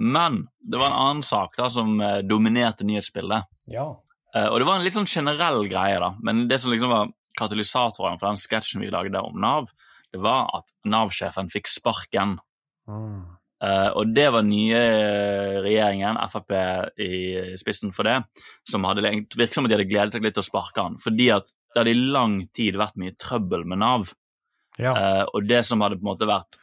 Men 0.00 0.44
det 0.62 0.78
var 0.78 0.92
en 0.92 1.00
annen 1.02 1.24
sak 1.26 1.56
da 1.58 1.66
som 1.72 1.98
eh, 2.00 2.20
dominerte 2.22 2.86
nyhetsbildet. 2.86 3.50
Ja. 3.72 3.88
Eh, 4.34 4.46
og 4.46 4.60
det 4.60 4.68
var 4.68 4.78
en 4.78 4.86
litt 4.86 4.94
sånn 4.94 5.10
generell 5.10 5.64
greie, 5.68 5.98
da. 6.00 6.12
Men 6.22 6.46
det 6.48 6.60
som 6.62 6.70
liksom 6.72 6.92
var 6.92 7.10
katalysatoren 7.38 8.20
for 8.20 8.30
den 8.30 8.40
sketsjen 8.40 8.84
vi 8.84 8.92
lagde 8.92 9.22
om 9.26 9.36
Nav, 9.42 9.68
det 10.14 10.22
var 10.22 10.48
at 10.60 10.70
Nav-sjefen 10.88 11.50
fikk 11.52 11.68
sparken. 11.70 12.38
Mm. 12.90 13.26
Eh, 13.60 13.90
og 13.98 14.14
det 14.16 14.28
var 14.32 14.46
nye 14.46 14.80
regjeringen, 15.66 16.16
Frp 16.32 16.54
i 17.02 17.12
spissen 17.60 17.92
for 17.96 18.08
det, 18.08 18.16
som 18.68 18.86
hadde 18.88 19.04
virket 19.04 19.58
som 19.58 19.66
de 19.66 19.76
hadde 19.76 19.90
gledet 19.90 20.16
seg 20.16 20.24
litt 20.24 20.38
til 20.38 20.46
å 20.46 20.48
sparke 20.48 20.86
han. 20.86 20.96
Fordi 21.02 21.28
at 21.34 21.50
det 21.50 21.82
hadde 21.82 21.94
i 21.94 22.08
lang 22.14 22.40
tid 22.56 22.78
vært 22.80 22.98
mye 23.00 23.18
trøbbel 23.20 23.66
med 23.68 23.82
Nav. 23.82 24.14
Ja. 24.78 24.94
Eh, 24.94 25.22
og 25.24 25.48
det 25.48 25.64
som 25.66 25.82
hadde 25.84 25.98
på 25.98 26.04
en 26.04 26.12
måte 26.12 26.28
vært 26.30 26.60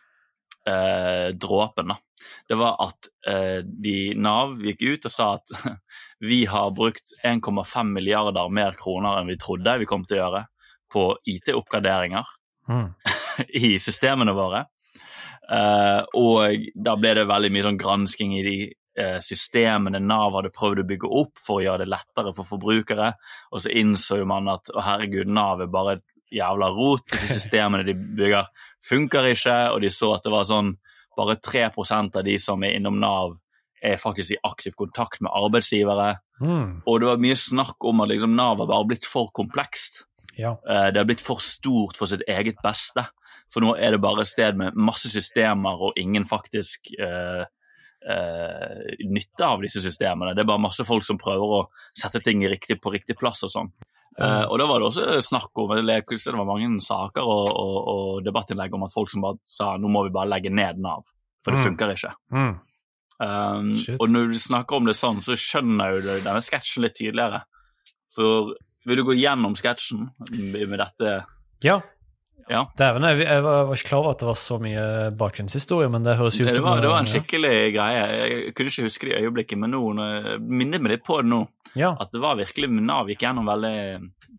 eh, 0.69 1.33
dråpen, 1.35 1.93
da, 1.93 1.99
det 2.49 2.57
var 2.59 2.79
at 2.87 3.09
eh, 3.29 3.59
de 3.65 3.97
Nav 4.17 4.57
gikk 4.63 4.85
ut 4.87 5.09
og 5.09 5.13
sa 5.13 5.33
at 5.37 5.53
vi 6.29 6.45
har 6.49 6.71
brukt 6.77 7.13
1,5 7.23 7.93
milliarder 7.93 8.49
mer 8.49 8.79
kroner 8.79 9.19
enn 9.19 9.29
vi 9.29 9.39
trodde 9.41 9.79
vi 9.81 9.89
kom 9.89 10.07
til 10.07 10.19
å 10.19 10.23
gjøre 10.23 10.47
på 10.93 11.09
IT-oppgraderinger 11.35 12.37
Mm. 12.67 12.93
i 13.47 13.79
systemene 13.79 14.33
våre. 14.35 14.65
Eh, 15.51 16.01
og 16.19 16.67
da 16.75 16.97
ble 16.99 17.13
det 17.15 17.29
veldig 17.29 17.53
mye 17.53 17.65
sånn 17.69 17.79
gransking 17.79 18.35
i 18.35 18.43
de 18.43 18.57
eh, 18.99 19.19
systemene 19.23 20.01
Nav 20.03 20.35
hadde 20.35 20.51
prøvd 20.55 20.83
å 20.83 20.87
bygge 20.89 21.11
opp 21.21 21.39
for 21.39 21.59
å 21.59 21.65
gjøre 21.65 21.85
det 21.85 21.91
lettere 21.93 22.33
for 22.35 22.49
forbrukere. 22.49 23.13
Og 23.53 23.63
så 23.63 23.71
innså 23.71 24.21
jo 24.21 24.29
man 24.29 24.51
at 24.51 24.71
å 24.73 24.83
herregud, 24.83 25.31
Nav 25.31 25.63
er 25.63 25.71
bare 25.71 25.97
et 25.99 26.05
jævla 26.33 26.69
rot. 26.75 27.05
Disse 27.11 27.39
systemene 27.39 27.85
de 27.87 27.95
bygger, 27.95 28.49
funker 28.83 29.31
ikke. 29.33 29.57
Og 29.73 29.81
de 29.83 29.91
så 29.93 30.13
at 30.15 30.25
det 30.27 30.33
var 30.33 30.47
sånn 30.47 30.75
bare 31.17 31.37
3 31.41 31.69
av 31.71 32.23
de 32.25 32.37
som 32.37 32.63
er 32.63 32.77
innom 32.77 32.99
Nav, 33.01 33.37
er 33.81 33.97
faktisk 34.01 34.33
i 34.33 34.41
aktiv 34.45 34.73
kontakt 34.77 35.21
med 35.21 35.31
arbeidsgivere. 35.33 36.17
Mm. 36.41 36.81
Og 36.85 36.99
det 36.99 37.09
var 37.09 37.21
mye 37.21 37.37
snakk 37.37 37.85
om 37.85 38.01
at 38.01 38.09
liksom 38.09 38.35
Nav 38.35 38.61
har 38.61 38.69
bare 38.69 38.87
blitt 38.89 39.05
for 39.05 39.29
komplekst. 39.33 40.03
Ja. 40.37 40.57
Eh, 40.69 40.91
Det 40.93 40.97
har 40.97 41.05
blitt 41.05 41.21
for 41.21 41.41
stort 41.41 41.97
for 41.97 42.09
sitt 42.09 42.25
eget 42.27 42.61
beste. 42.63 43.07
For 43.53 43.63
nå 43.63 43.75
er 43.77 43.91
det 43.91 44.01
bare 44.01 44.21
et 44.21 44.27
sted 44.31 44.57
med 44.57 44.75
masse 44.75 45.09
systemer 45.09 45.79
og 45.81 45.97
ingen 45.97 46.25
faktisk 46.25 46.91
eh, 46.99 47.45
eh, 48.09 48.95
nytte 49.07 49.45
av 49.45 49.61
disse 49.63 49.81
systemene. 49.81 50.35
Det 50.35 50.43
er 50.43 50.51
bare 50.51 50.61
masse 50.61 50.83
folk 50.85 51.05
som 51.07 51.19
prøver 51.21 51.61
å 51.61 51.67
sette 51.97 52.21
ting 52.25 52.43
riktig, 52.45 52.81
på 52.81 52.93
riktig 52.93 53.17
plass 53.17 53.43
og 53.47 53.53
sånn. 53.53 53.71
Eh, 54.17 54.43
og 54.49 54.57
da 54.57 54.65
var 54.65 54.81
det 54.81 54.87
også 54.87 55.19
snakk 55.21 55.59
om 55.61 55.69
Det 55.77 56.33
var 56.33 56.45
mange 56.49 56.81
saker 56.81 57.21
og, 57.21 57.49
og, 57.53 57.75
og 57.91 58.23
debattinnlegg 58.25 58.73
om 58.73 58.87
at 58.87 58.93
folk 58.95 59.11
som 59.11 59.21
bare 59.21 59.37
sa 59.45 59.75
nå 59.77 59.91
må 59.93 60.07
vi 60.07 60.13
bare 60.15 60.31
legge 60.31 60.49
ned 60.49 60.79
Nav, 60.81 61.03
for 61.45 61.53
det 61.53 61.59
Mm. 61.61 61.67
funker 61.69 61.93
ikke. 61.93 62.13
Mm. 62.33 62.55
Um, 63.19 63.69
og 63.99 64.09
når 64.09 64.31
du 64.33 64.39
snakker 64.39 64.75
om 64.77 64.85
det 64.85 64.95
sånn, 64.97 65.21
så 65.25 65.33
skjønner 65.37 65.95
jo 65.95 66.01
du 66.01 66.09
denne 66.21 66.41
sketsjen 66.45 66.83
litt 66.85 66.95
tydeligere. 66.97 67.43
For 68.13 68.53
vil 68.85 68.97
du 68.97 69.03
gå 69.03 69.15
gjennom 69.17 69.55
sketsjen 69.57 70.09
med 70.31 70.77
dette 70.79 71.25
ja. 71.65 71.79
Ja. 72.47 72.63
Dæven, 72.79 73.03
jeg, 73.03 73.25
jeg, 73.25 73.43
var, 73.43 73.65
var 73.67 73.79
ikke 73.79 73.89
klar 73.89 73.99
over 73.99 74.13
at 74.15 74.21
det 74.21 74.27
var 74.29 74.37
så 74.39 74.57
mye 74.63 74.83
bakgrunnshistorie, 75.19 75.89
men 75.91 76.05
det 76.07 76.15
høres 76.19 76.39
ut 76.39 76.47
Det 76.47 76.55
som 76.55 76.67
var, 76.67 76.81
det 76.83 76.91
var 76.91 77.01
en 77.03 77.09
ja. 77.09 77.13
skikkelig 77.17 77.55
greie. 77.75 78.05
Jeg 78.15 78.53
kunne 78.55 78.71
ikke 78.71 78.87
huske 78.87 79.09
det 79.09 79.17
i 79.17 79.25
øyeblikket, 79.27 79.59
men 79.59 79.75
nå 79.75 79.81
minner 80.39 80.83
meg 80.83 80.95
litt 80.95 81.05
på 81.07 81.19
det 81.21 81.31
nå. 81.31 81.41
Ja. 81.77 81.91
At 81.99 82.13
det 82.15 82.23
var 82.23 82.39
virkelig 82.39 82.69
Nav 82.77 83.11
gikk 83.11 83.25
gjennom 83.25 83.49
veldig 83.51 83.75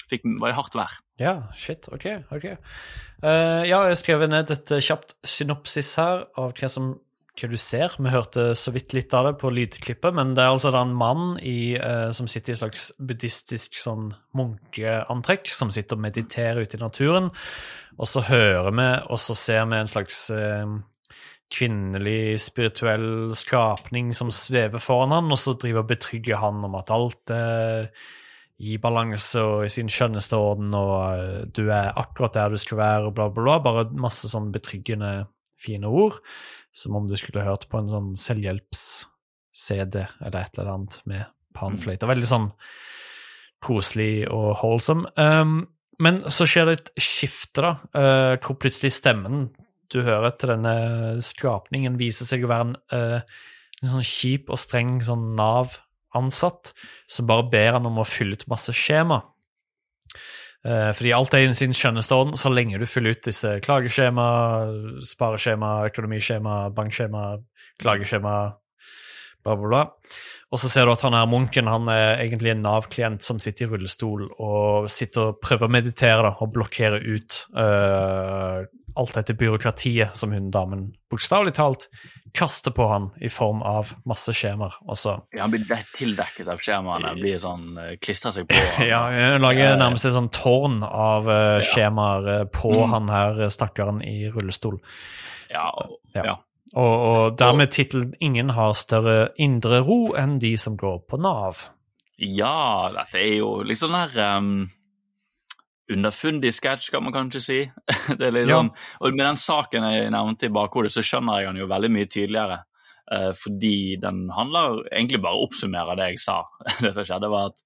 fikk, 0.08 0.24
var 0.40 0.54
i 0.54 0.56
hardt 0.56 0.78
vær. 0.78 0.96
Ja, 1.18 1.34
shit. 1.58 1.88
Ok. 1.92 2.06
ok. 2.32 2.46
Uh, 3.24 3.66
ja, 3.66 3.82
jeg 3.90 3.98
skrev 4.00 4.24
ned 4.30 4.52
et 4.54 4.72
kjapt 4.86 5.16
synopsis 5.26 5.92
her 5.98 6.28
av 6.38 6.54
hva 6.56 6.70
som 6.72 6.94
hva 7.38 7.48
du 7.50 7.56
ser. 7.60 7.94
Vi 7.98 8.12
hørte 8.12 8.50
så 8.58 8.72
vidt 8.74 8.94
litt 8.96 9.14
av 9.16 9.28
det 9.28 9.34
på 9.40 9.52
lydklippet, 9.54 10.14
men 10.16 10.34
det 10.36 10.44
er 10.44 10.52
altså 10.52 10.72
da 10.74 10.82
en 10.84 10.96
mann 10.98 11.38
i, 11.38 11.76
uh, 11.78 12.10
som 12.16 12.28
sitter 12.30 12.52
i 12.52 12.56
et 12.56 12.62
slags 12.62 12.90
buddhistisk 12.98 13.78
sånn 13.80 14.12
munkeantrekk, 14.38 15.50
som 15.54 15.72
sitter 15.74 15.98
og 15.98 16.04
mediterer 16.08 16.62
ute 16.62 16.78
i 16.78 16.82
naturen. 16.82 17.30
Og 17.98 18.10
så 18.10 18.22
hører 18.28 18.70
vi, 18.70 18.88
og 19.08 19.22
så 19.22 19.36
ser 19.38 19.64
vi 19.70 19.80
en 19.80 19.90
slags 19.90 20.20
uh, 20.34 20.78
kvinnelig 21.54 22.38
spirituell 22.44 23.34
skapning 23.36 24.12
som 24.16 24.30
svever 24.34 24.82
foran 24.82 25.14
han, 25.16 25.32
og 25.32 25.40
så 25.40 25.56
driver 25.56 25.86
og 25.86 25.92
betrygger 25.94 26.42
han 26.42 26.64
om 26.66 26.76
at 26.78 26.92
alt 26.94 27.32
er 27.34 27.92
i 28.58 28.74
balanse 28.82 29.40
og 29.42 29.64
i 29.68 29.70
sin 29.72 29.90
skjønneste 29.92 30.38
orden, 30.38 30.72
og 30.74 30.94
eh, 31.14 31.42
du 31.54 31.68
er 31.70 31.92
akkurat 31.94 32.34
der 32.34 32.54
du 32.54 32.60
skal 32.60 32.80
være, 32.80 33.08
og 33.08 33.14
bla, 33.14 33.28
bla, 33.30 33.44
bla. 33.44 33.58
Bare 33.62 33.84
masse 33.94 34.30
sånn 34.30 34.50
betryggende, 34.54 35.28
fine 35.58 35.90
ord. 35.90 36.18
Som 36.74 36.98
om 36.98 37.08
du 37.08 37.16
skulle 37.18 37.46
hørt 37.46 37.66
på 37.70 37.80
en 37.80 37.90
sånn 37.90 38.12
selvhjelps-CD 38.18 40.04
eller 40.04 40.40
et 40.40 40.58
eller 40.58 40.72
annet 40.74 41.00
med 41.08 41.26
panfløyte. 41.56 42.08
Veldig 42.08 42.28
sånn 42.28 42.48
koselig 43.64 44.28
og 44.30 44.52
holdsom. 44.60 45.06
Um, 45.18 45.60
men 45.98 46.20
så 46.30 46.46
skjer 46.46 46.68
det 46.68 46.76
et 46.78 46.90
skifte, 47.02 47.64
da, 47.64 47.72
uh, 47.98 48.34
hvor 48.44 48.58
plutselig 48.62 48.94
stemmen 48.94 49.48
du 49.90 50.02
hører 50.04 50.36
til 50.38 50.52
denne 50.52 50.74
skapningen, 51.24 51.98
viser 51.98 52.28
seg 52.28 52.44
å 52.44 52.52
være 52.52 52.68
en, 52.68 52.76
uh, 52.94 53.42
en 53.82 53.92
sånn 53.96 54.06
kjip 54.06 54.52
og 54.52 54.60
streng 54.60 54.98
sånn 55.04 55.32
Nav-ansatt 55.38 56.72
som 57.10 57.28
bare 57.30 57.48
ber 57.50 57.74
han 57.78 57.88
om 57.88 57.98
å 58.02 58.06
fylle 58.06 58.38
ut 58.38 58.46
masse 58.52 58.74
skjema. 58.76 59.22
Uh, 60.68 60.90
fordi 60.92 61.14
alt 61.16 61.34
er 61.34 61.46
i 61.46 61.52
sin 61.56 61.72
skjønneste 61.76 62.16
orden 62.16 62.36
så 62.36 62.50
lenge 62.52 62.80
du 62.80 62.84
fyller 62.88 63.16
ut 63.16 63.24
disse 63.24 63.54
klageskjema, 63.64 64.28
spareskjema, 65.08 65.70
økonomiskjema, 65.88 66.56
bankskjema, 66.76 67.22
klageskjema, 67.80 68.34
bla, 69.46 69.54
bla, 69.54 69.68
bla. 69.68 69.84
Og 70.48 70.60
så 70.60 70.70
ser 70.72 70.86
du 70.88 70.92
at 70.94 71.02
han 71.04 71.16
her 71.16 71.28
munken 71.28 71.68
han 71.68 71.88
er 71.92 72.22
egentlig 72.22 72.54
en 72.54 72.62
Nav-klient 72.64 73.24
som 73.24 73.40
sitter 73.40 73.66
i 73.66 73.70
rullestol 73.72 74.26
og 74.30 74.88
sitter 74.92 75.32
og 75.32 75.40
prøver 75.44 75.68
å 75.68 75.72
meditere 75.72 76.22
da, 76.24 76.34
og 76.40 76.54
blokkere 76.54 77.00
ut 77.04 77.42
uh, 77.56 78.64
alt 78.98 79.14
dette 79.14 79.34
byråkratiet 79.38 80.16
som 80.18 80.32
hun 80.34 80.50
damen 80.54 80.88
bokstavelig 81.10 81.54
talt 81.56 81.86
kaster 82.36 82.70
på 82.76 82.84
han 82.90 83.06
i 83.24 83.30
form 83.32 83.62
av 83.64 83.94
masse 84.06 84.34
skjemaer. 84.36 84.74
Ja, 84.84 85.40
han 85.40 85.50
blir 85.54 85.64
de- 85.68 85.78
tildekket 85.96 86.48
av 86.52 86.58
skjemaene, 86.60 87.14
blir 87.16 87.38
sånn 87.40 87.78
uh, 87.78 87.94
klistrer 88.04 88.34
seg 88.36 88.48
på. 88.50 88.58
ja, 88.92 89.00
hun 89.08 89.40
lager 89.46 89.78
nærmest 89.80 90.04
et 90.10 90.12
sånn 90.12 90.28
tårn 90.34 90.82
av 90.84 91.26
uh, 91.30 91.60
skjemaer 91.64 92.28
uh, 92.42 92.44
på 92.52 92.74
Mm. 92.74 92.90
han 92.92 93.08
her 93.08 93.48
stakkaren 93.54 94.02
i 94.04 94.28
rullestol. 94.34 94.76
Ja, 95.50 95.70
og- 95.72 95.96
Ja. 96.14 96.22
ja. 96.32 96.36
Og, 96.76 96.94
og 97.08 97.38
dermed 97.40 97.70
tittelen 97.72 98.12
'Ingen 98.20 98.50
har 98.52 98.74
større 98.76 99.30
indre 99.40 99.80
ro 99.80 100.12
enn 100.14 100.38
de 100.38 100.50
som 100.60 100.76
går 100.76 100.98
på 101.08 101.16
Nav'. 101.16 101.70
Ja, 102.18 102.90
dette 102.92 103.18
er 103.22 103.38
jo 103.38 103.62
liksom 103.64 103.88
sånn 103.88 103.96
her 104.12 104.36
um, 104.36 104.68
underfundig 105.90 106.52
sketsj, 106.54 106.90
kan 106.92 107.02
man 107.02 107.12
kanskje 107.14 107.40
si. 107.42 107.58
det 108.18 108.26
er 108.28 108.32
litt 108.34 108.48
Ja. 108.48 108.58
sånn, 108.58 108.70
og 109.00 109.14
Med 109.16 109.24
den 109.26 109.36
saken 109.40 109.82
jeg 109.90 110.10
nevnte 110.12 110.46
i 110.46 110.52
bakhodet, 110.54 110.92
så 110.92 111.02
skjønner 111.02 111.40
jeg 111.40 111.48
den 111.52 111.62
jo 111.62 111.66
veldig 111.70 111.90
mye 111.90 112.06
tydeligere. 112.06 112.64
eh, 113.12 113.32
fordi 113.32 113.96
den 114.00 114.28
handler 114.36 114.82
egentlig 114.92 115.22
bare 115.22 115.40
oppsummerer 115.40 115.96
det 115.96 116.08
jeg 116.10 116.18
sa. 116.20 116.42
det 116.84 116.92
som 116.94 117.04
skjedde, 117.08 117.30
var 117.32 117.46
at 117.54 117.62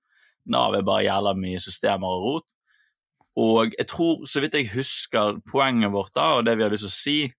Nav 0.47 0.75
er 0.75 0.83
bare 0.87 1.03
jævla 1.07 1.35
mye 1.39 1.59
systemer 1.63 2.07
og 2.07 2.23
rot. 2.27 2.53
Og 3.37 3.73
jeg 3.79 3.87
tror, 3.89 4.25
så 4.27 4.41
vidt 4.43 4.55
jeg 4.55 4.71
husker, 4.75 5.41
poenget 5.51 5.91
vårt 5.95 6.13
da, 6.15 6.35
og 6.37 6.45
det 6.45 6.57
vi 6.59 6.63
hadde 6.63 6.75
lyst 6.77 6.85
til 6.87 6.93
å 6.93 6.99
si, 6.99 7.33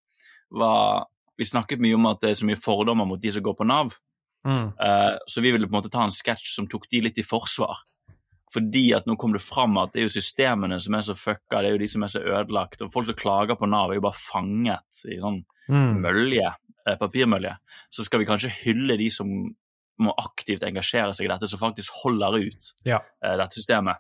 var 0.52 1.06
Vi 1.38 1.46
snakket 1.50 1.80
mye 1.82 1.96
om 1.96 2.06
at 2.06 2.20
det 2.22 2.30
er 2.30 2.36
så 2.38 2.46
mye 2.46 2.60
fordommer 2.62 3.08
mot 3.10 3.20
de 3.22 3.32
som 3.34 3.42
går 3.42 3.56
på 3.58 3.66
Nav. 3.66 3.96
Mm. 4.46 4.68
Eh, 4.80 5.16
Så 5.28 5.42
vi 5.42 5.52
ville 5.52 5.66
på 5.66 5.74
en 5.74 5.80
måte 5.82 5.90
ta 5.90 6.04
en 6.04 6.12
sketsj 6.14 6.52
som 6.56 6.68
tok 6.68 6.84
de 6.92 7.02
litt 7.02 7.18
i 7.18 7.24
forsvar. 7.26 7.80
Fordi 8.54 8.94
at 8.96 9.08
nå 9.10 9.16
kom 9.18 9.34
det 9.34 9.42
fram 9.42 9.78
at 9.82 9.94
det 9.94 10.02
er 10.04 10.08
jo 10.08 10.14
systemene 10.22 10.78
som 10.84 10.94
er 10.94 11.02
så 11.08 11.16
fucka, 11.18 11.62
det 11.64 11.72
er 11.72 11.72
jo 11.78 11.82
de 11.82 11.88
som 11.90 12.04
er 12.04 12.12
så 12.14 12.22
ødelagt. 12.22 12.82
Og 12.86 12.92
folk 12.94 13.08
som 13.10 13.16
klager 13.18 13.58
på 13.58 13.66
Nav, 13.70 13.90
er 13.92 13.96
jo 13.98 14.06
bare 14.06 14.20
fanget 14.20 15.04
i 15.10 15.18
sånn 15.20 15.44
Mm. 15.70 16.02
mølje, 16.04 16.50
eh, 16.86 16.96
papirmølje. 17.00 17.56
Så 17.90 18.04
skal 18.04 18.20
vi 18.20 18.26
kanskje 18.26 18.50
hylle 18.66 18.98
de 18.98 19.10
som 19.10 19.28
må 20.00 20.12
aktivt 20.20 20.62
engasjere 20.68 21.14
seg 21.16 21.26
i 21.26 21.30
dette, 21.32 21.48
som 21.48 21.60
faktisk 21.60 21.90
holder 22.04 22.36
ut 22.36 22.74
Ja. 22.86 22.98
uh, 23.24 23.38
dette 23.38 23.56
systemet. 23.56 23.96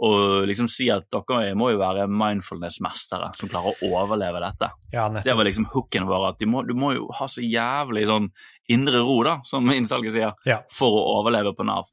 Og 0.00 0.46
liksom 0.46 0.68
si 0.70 0.88
at 0.90 1.10
dere 1.10 1.54
må 1.58 1.72
jo 1.72 1.78
være 1.80 2.06
mindfulness-mestere 2.06 3.32
som 3.34 3.48
klarer 3.50 3.74
å 3.74 3.90
overleve 3.90 4.40
dette. 4.40 4.70
ja, 4.92 5.08
Det 5.08 5.34
var 5.36 5.44
liksom 5.44 5.66
hooken 5.72 6.06
vår, 6.06 6.28
at 6.28 6.38
du 6.38 6.46
må, 6.46 6.62
du 6.66 6.74
må 6.74 6.94
jo 6.94 7.08
ha 7.18 7.26
så 7.26 7.42
jævlig 7.42 8.06
sånn 8.06 8.30
indre 8.68 9.00
ro, 9.02 9.22
da, 9.24 9.40
som 9.44 9.64
innsalget 9.70 10.12
sier, 10.12 10.34
Ja. 10.46 10.60
for 10.70 10.88
å 10.92 11.24
overleve 11.24 11.54
på 11.56 11.64
Nav. 11.64 11.86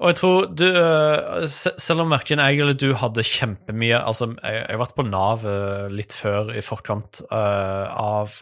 Og 0.00 0.08
jeg 0.08 0.16
tror 0.16 0.46
du, 0.56 0.64
øh, 0.64 1.46
selv 1.50 2.06
om 2.06 2.12
verken 2.14 2.40
jeg 2.40 2.60
eller 2.62 2.76
du 2.78 2.94
hadde 2.96 3.26
kjempemye 3.26 3.98
Altså, 4.00 4.30
jeg 4.40 4.62
har 4.64 4.80
vært 4.80 4.96
på 4.96 5.04
Nav 5.04 5.44
øh, 5.44 5.90
litt 5.92 6.14
før 6.16 6.54
i 6.56 6.62
forkant 6.64 7.20
øh, 7.26 7.84
av 8.00 8.38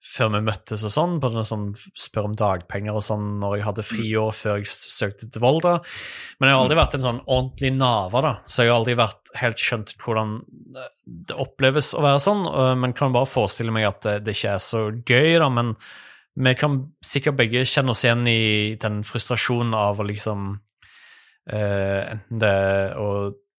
Før 0.00 0.32
vi 0.34 0.40
møttes 0.48 0.82
og 0.88 0.92
sånn, 0.94 1.14
på 1.22 1.30
noe 1.30 1.44
sånn 1.46 1.68
spør 1.76 2.30
om 2.30 2.34
dagpenger 2.40 2.96
og 2.96 3.04
sånn 3.04 3.26
når 3.42 3.58
jeg 3.58 3.66
hadde 3.68 3.84
friår 3.84 4.30
før 4.34 4.58
jeg 4.58 4.70
søkte 4.72 5.28
til 5.28 5.42
Volda. 5.44 5.74
Men 6.40 6.48
jeg 6.48 6.56
har 6.56 6.62
aldri 6.64 6.78
vært 6.78 6.96
en 6.96 7.04
sånn 7.04 7.18
ordentlig 7.26 7.70
naver, 7.76 8.24
da. 8.24 8.30
Så 8.48 8.64
jeg 8.64 8.72
har 8.72 8.80
aldri 8.80 8.94
vært 8.96 9.30
helt 9.42 9.60
skjønt 9.60 9.92
hvordan 10.00 10.32
det 11.04 11.36
oppleves 11.44 11.92
å 11.92 12.00
være 12.06 12.22
sånn. 12.24 12.48
Men 12.80 12.96
kan 12.96 13.12
bare 13.12 13.28
forestille 13.28 13.76
meg 13.76 13.90
at 13.90 14.08
det, 14.24 14.38
ikke 14.38 14.54
er 14.56 14.64
så 14.64 14.86
gøy, 14.88 15.36
da. 15.36 15.50
Men 15.52 15.74
vi 16.40 16.56
kan 16.56 16.80
sikkert 17.04 17.36
begge 17.42 17.66
kjenne 17.68 17.92
oss 17.92 18.00
igjen 18.06 18.24
i 18.30 18.40
den 18.80 19.02
frustrasjonen 19.04 19.76
av 19.76 20.00
å 20.00 20.08
liksom 20.08 20.54
eh, 20.54 20.69
enten 21.50 22.42
det 22.42 22.56
å 23.00 23.10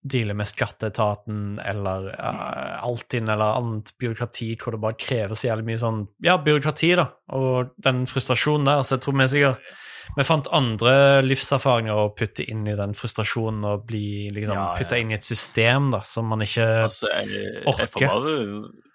deale 0.01 0.33
med 0.33 0.49
skatteetaten 0.49 1.59
eller 1.61 2.07
uh, 2.15 2.81
Altinn 2.87 3.29
eller 3.29 3.59
annet 3.59 3.91
byråkrati 4.01 4.55
hvor 4.57 4.73
det 4.73 4.81
bare 4.81 4.97
krever 4.97 5.37
så 5.37 5.51
jævlig 5.51 5.67
mye 5.69 5.81
sånn 5.81 6.01
Ja, 6.25 6.39
byråkrati, 6.41 6.95
da, 6.97 7.11
og 7.37 7.75
den 7.85 8.07
frustrasjonen 8.09 8.65
der. 8.65 8.81
Så 8.87 8.97
jeg 8.97 9.05
tror 9.05 9.19
vi 9.19 9.31
sikkert 9.35 9.71
vi 10.17 10.23
fant 10.27 10.47
andre 10.51 11.21
livserfaringer 11.23 11.95
å 11.95 12.09
putte 12.17 12.43
inn 12.49 12.65
i 12.67 12.73
den 12.75 12.95
frustrasjonen 12.97 13.63
og 13.69 13.83
bli 13.87 14.31
liksom 14.33 14.57
Ja, 14.57 14.63
ja. 14.73 14.79
putta 14.81 14.97
inn 14.99 15.13
i 15.13 15.15
et 15.15 15.27
system 15.27 15.91
da, 15.93 16.01
som 16.07 16.27
man 16.27 16.43
ikke 16.43 16.65
Altså, 16.87 17.11
jeg, 17.13 17.61
jeg, 17.63 17.91
får 17.93 18.07
bare, 18.09 18.33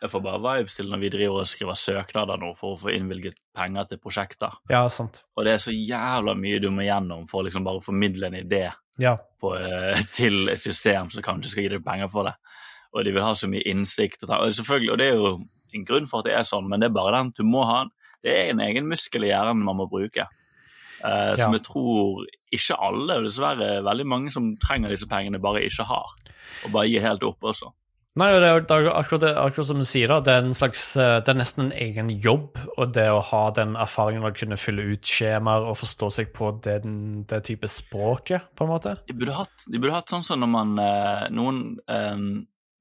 jeg 0.03 0.13
får 0.13 0.25
bare 0.27 0.43
vibes 0.49 0.77
til 0.77 0.91
når 0.91 1.05
vi 1.05 1.13
driver 1.15 1.45
og 1.45 1.49
skriver 1.49 1.79
søknader 1.81 2.43
nå 2.43 2.51
for 2.59 2.75
å 2.75 2.81
få 2.83 2.93
innvilget 2.93 3.39
penger 3.57 3.89
til 3.89 4.03
prosjekter. 4.03 4.59
Ja, 4.73 4.83
sant. 4.93 5.23
Og 5.39 5.47
det 5.47 5.57
er 5.57 5.63
så 5.63 5.73
jævla 5.73 6.37
mye 6.37 6.61
du 6.61 6.69
må 6.75 6.85
gjennom 6.85 7.25
for 7.31 7.41
å 7.41 7.47
liksom 7.49 7.65
bare 7.65 7.85
formidle 7.87 8.29
en 8.29 8.41
idé 8.43 8.67
Ja. 8.99 9.17
på, 9.41 9.55
eh, 9.59 10.03
til 10.17 10.49
et 10.49 10.61
system 10.61 11.11
som 11.11 11.23
kanskje 11.23 11.51
skal 11.53 11.63
gi 11.67 11.69
deg 11.75 11.85
penger 11.85 12.09
for 12.13 12.25
det. 12.25 12.35
Og 12.95 13.05
de 13.05 13.13
vil 13.13 13.23
ha 13.23 13.35
så 13.37 13.49
mye 13.51 13.65
innsikt. 13.69 14.23
Og, 14.25 14.31
og, 14.31 14.81
og 14.91 14.99
det 14.99 15.07
er 15.11 15.15
jo 15.19 15.35
en 15.75 15.85
grunn 15.85 16.07
for 16.09 16.21
at 16.23 16.31
det 16.31 16.35
er 16.39 16.47
sånn, 16.49 16.69
men 16.71 16.81
det 16.81 16.89
er 16.89 16.95
bare 16.97 17.19
den 17.19 17.33
du 17.37 17.43
må 17.45 17.65
ha. 17.69 17.83
Det 18.25 18.33
er 18.33 18.51
en 18.55 18.61
egen 18.65 18.87
muskel 18.89 19.27
i 19.27 19.33
hjernen 19.35 19.65
man 19.67 19.77
må 19.77 19.89
bruke. 19.91 20.27
eh, 21.05 21.35
som 21.37 21.53
Ja. 21.53 21.59
jeg 21.59 21.65
tror 21.67 22.25
ikke 22.57 22.77
alle, 22.81 23.19
og 23.19 23.25
dessverre 23.27 23.83
veldig 23.85 24.07
mange 24.07 24.31
som 24.33 24.57
trenger 24.57 24.89
disse 24.89 25.07
pengene, 25.07 25.39
bare 25.39 25.61
ikke 25.69 25.85
har. 25.85 26.15
Og 26.65 26.73
bare 26.73 26.89
gir 26.89 27.03
helt 27.05 27.23
opp 27.23 27.43
også. 27.43 27.69
Nei, 28.17 28.31
og 28.33 28.41
det 28.41 28.49
er 28.49 28.63
det 28.65 28.73
er 28.73 28.87
akkurat, 28.97 29.21
det, 29.21 29.31
akkurat 29.37 29.69
som 29.69 29.81
du 29.83 29.85
sier, 29.85 30.09
da. 30.09 30.23
Det 30.25 30.33
er, 30.33 30.45
en 30.47 30.57
slags, 30.57 30.83
eh, 30.97 31.19
det 31.21 31.29
er 31.29 31.37
nesten 31.37 31.67
en 31.67 31.75
egen 31.85 32.09
jobb. 32.09 32.57
Og 32.79 32.95
det 32.97 33.05
å 33.13 33.21
ha 33.29 33.43
den 33.57 33.75
erfaringen 33.77 34.25
å 34.25 34.33
kunne 34.33 34.57
fylle 34.57 34.87
ut 34.95 35.05
skjemaer 35.05 35.67
og 35.69 35.77
forstå 35.83 36.09
seg 36.15 36.31
på 36.37 36.49
den, 36.65 36.95
det 37.29 37.43
type 37.45 37.69
språket, 37.69 38.47
på 38.57 38.65
en 38.65 38.71
måte. 38.73 38.95
De 39.11 39.17
burde 39.17 39.35
hatt, 39.37 39.67
de 39.69 39.81
burde 39.83 39.99
hatt 39.99 40.13
sånn 40.13 40.25
som 40.25 40.41
når 40.41 40.49
man 40.53 40.73
eh, 40.81 41.27
Noen 41.37 41.59
um, 41.85 42.31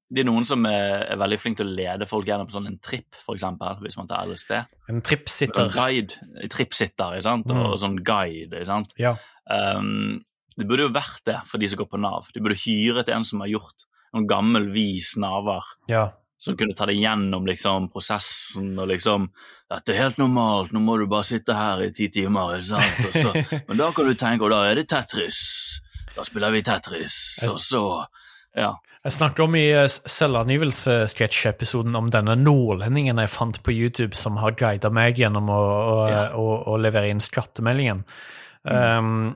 Det 0.08 0.22
er 0.22 0.28
noen 0.30 0.48
som 0.48 0.64
er, 0.70 1.04
er 1.10 1.20
veldig 1.20 1.40
flinke 1.42 1.60
til 1.60 1.72
å 1.72 1.76
lede 1.82 2.08
folk 2.08 2.30
gjennom 2.30 2.52
sånn 2.54 2.70
en 2.70 2.78
tripp, 2.80 3.18
f.eks. 3.20 3.44
Hvis 3.82 3.98
man 4.00 4.08
tar 4.08 4.30
LSD. 4.30 4.54
En 4.56 5.02
En 5.02 5.02
trippsitter. 5.04 5.74
guide, 5.74 6.16
trippsitter, 6.54 7.18
ikke 7.18 7.28
sant? 7.28 7.52
Mm. 7.52 7.60
og 7.66 7.76
sånn 7.82 7.98
guide. 8.06 8.54
ikke 8.54 8.70
sant? 8.70 8.96
Ja. 9.02 9.18
Um, 9.52 10.22
det 10.56 10.70
burde 10.70 10.88
jo 10.88 10.94
vært 10.96 11.26
det 11.28 11.42
for 11.50 11.60
de 11.60 11.68
som 11.68 11.82
går 11.82 11.92
på 11.92 12.00
Nav. 12.00 12.32
De 12.32 12.40
burde 12.40 12.62
hyret 12.62 13.12
en 13.12 13.28
som 13.28 13.44
har 13.44 13.52
gjort 13.52 13.84
noen 14.16 14.28
gammel, 14.32 14.70
vis 14.74 15.16
naver. 15.22 15.64
ja. 15.92 16.08
Som 16.46 16.58
kunne 16.60 16.76
ta 16.78 16.86
deg 16.86 16.98
gjennom 17.00 17.46
liksom, 17.48 17.88
prosessen 17.90 18.74
og 18.78 18.90
liksom 18.92 19.30
'Dette 19.72 19.94
er 19.94 20.02
helt 20.04 20.18
normalt, 20.20 20.74
nå 20.76 20.82
må 20.84 20.98
du 21.00 21.06
bare 21.10 21.24
sitte 21.26 21.56
her 21.56 21.80
i 21.82 21.92
ti 21.96 22.10
timer.' 22.12 22.60
så, 22.62 22.78
men 23.68 23.78
da 23.80 23.88
kan 23.96 24.06
du 24.06 24.14
tenke, 24.14 24.44
og 24.44 24.52
da 24.52 24.60
er 24.70 24.76
det 24.76 24.90
Tetris. 24.92 25.40
Da 26.16 26.24
spiller 26.28 26.52
vi 26.52 26.62
Tetris, 26.62 27.16
og 27.48 27.60
så 27.64 27.82
Ja. 28.56 28.74
Jeg 29.06 29.12
snakker 29.16 29.44
om 29.46 29.56
i 29.56 29.70
eh, 29.72 29.88
selvangivelse-sketsjepisoden 30.86 31.96
om 31.98 32.10
denne 32.14 32.36
nordlendingen 32.40 33.20
jeg 33.22 33.30
fant 33.34 33.60
på 33.64 33.74
YouTube 33.74 34.16
som 34.18 34.38
har 34.42 34.56
guida 34.58 34.90
meg 34.94 35.18
gjennom 35.20 35.50
å, 35.50 35.60
å, 35.62 35.98
Ja. 36.10 36.22
å, 36.36 36.46
å 36.74 36.78
levere 36.82 37.10
inn 37.10 37.20
skattemeldingen. 37.24 38.04
Um, 38.66 39.36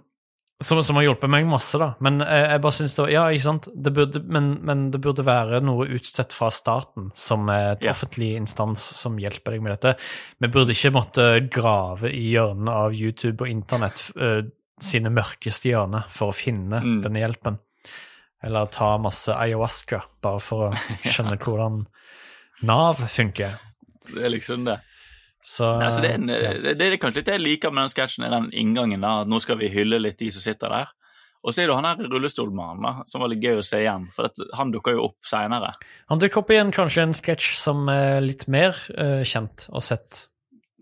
som, 0.63 0.81
som 0.83 0.97
har 0.99 1.05
hjulpet 1.05 1.31
meg 1.31 1.45
masse, 1.47 1.77
da. 1.79 1.93
Men 2.03 2.19
jeg, 2.19 2.43
jeg 2.51 2.61
bare 2.65 2.75
syns 2.75 2.95
det 2.97 3.03
var 3.05 3.11
Ja, 3.13 3.21
ikke 3.31 3.45
sant, 3.45 3.69
det 3.73 3.93
burde, 3.95 4.21
men, 4.27 4.49
men 4.67 4.81
det 4.91 4.99
burde 5.03 5.23
være 5.27 5.61
noe 5.63 5.87
utstedt 5.95 6.35
fra 6.35 6.49
staten, 6.51 7.09
som 7.15 7.47
et 7.53 7.79
yeah. 7.85 7.93
offentlig 7.93 8.33
instans 8.41 8.83
som 8.99 9.15
hjelper 9.21 9.55
deg 9.55 9.63
med 9.63 9.75
dette. 9.77 9.93
Vi 10.43 10.49
burde 10.51 10.75
ikke 10.75 10.91
måtte 10.97 11.27
grave 11.53 12.11
i 12.11 12.25
hjørnene 12.33 12.75
av 12.85 12.97
YouTube 12.97 13.45
og 13.45 13.53
internett 13.53 14.03
eh, 14.19 14.41
sine 14.83 15.11
mørkeste 15.11 15.71
hjørner 15.71 16.05
for 16.11 16.31
å 16.33 16.35
finne 16.35 16.79
Mm. 16.83 16.99
denne 17.03 17.23
hjelpen. 17.23 17.57
Eller 18.43 18.69
ta 18.71 18.93
masse 19.03 19.33
ayahuasca 19.35 20.01
bare 20.23 20.39
for 20.43 20.69
å 20.69 20.75
skjønne 21.11 21.39
hvordan 21.39 21.81
Nav 22.67 22.99
funker. 23.07 23.57
Det 24.09 24.23
er 24.25 24.31
liksom 24.33 24.65
det. 24.67 24.75
Så, 25.39 25.69
Nei, 25.79 25.89
så 25.96 26.03
det, 26.03 26.10
er 26.12 26.19
en, 26.19 26.31
ja. 26.31 26.53
det, 26.60 26.75
det 26.79 26.88
er 26.88 26.98
kanskje 27.00 27.22
litt 27.22 27.29
det 27.29 27.38
jeg 27.38 27.46
liker 27.46 27.72
med 27.72 27.86
den 27.86 27.93
sketsjen, 27.93 28.25
er 28.27 28.34
den 28.36 28.50
inngangen. 28.51 29.03
da, 29.05 29.22
at 29.24 29.31
Nå 29.31 29.39
skal 29.43 29.60
vi 29.62 29.72
hylle 29.72 30.01
litt 30.01 30.19
de 30.19 30.31
som 30.36 30.43
sitter 30.43 30.74
der. 30.74 30.91
Og 31.39 31.55
så 31.55 31.63
er 31.63 31.69
det 31.69 31.75
han 31.77 31.88
her 31.88 32.10
rullestolmannen, 32.12 33.05
som 33.08 33.24
var 33.24 33.31
litt 33.31 33.43
gøy 33.43 33.62
å 33.62 33.63
se 33.63 33.79
igjen. 33.79 34.10
For 34.15 34.27
at 34.27 34.39
han 34.60 34.74
dukker 34.74 34.98
jo 34.98 35.05
opp 35.08 35.27
seinere. 35.27 35.72
Han 36.12 36.19
dukker 36.19 36.41
opp 36.41 36.51
igjen 36.51 36.74
kanskje 36.75 37.05
en 37.08 37.15
sketsj 37.15 37.53
som 37.62 37.88
er 37.93 38.19
litt 38.25 38.43
mer 38.51 38.75
uh, 38.98 39.24
kjent 39.24 39.69
og 39.72 39.86
sett. 39.86 40.25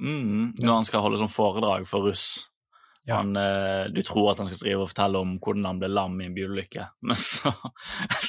Mm, 0.02 0.58
når 0.58 0.72
han 0.74 0.88
skal 0.88 1.04
holde 1.06 1.22
sånn 1.22 1.34
foredrag 1.34 1.86
for 1.90 2.10
russ. 2.10 2.48
Ja. 3.08 3.20
Han, 3.20 3.38
uh, 3.38 3.86
du 3.94 4.02
tror 4.06 4.32
at 4.32 4.42
han 4.42 4.50
skal 4.50 4.60
skrive 4.64 4.88
og 4.88 4.92
fortelle 4.92 5.22
om 5.22 5.38
hvordan 5.38 5.70
han 5.70 5.82
ble 5.84 5.92
lam 5.94 6.18
i 6.22 6.28
en 6.28 6.36
bilulykke, 6.36 6.90
men 7.08 7.20
så 7.22 7.54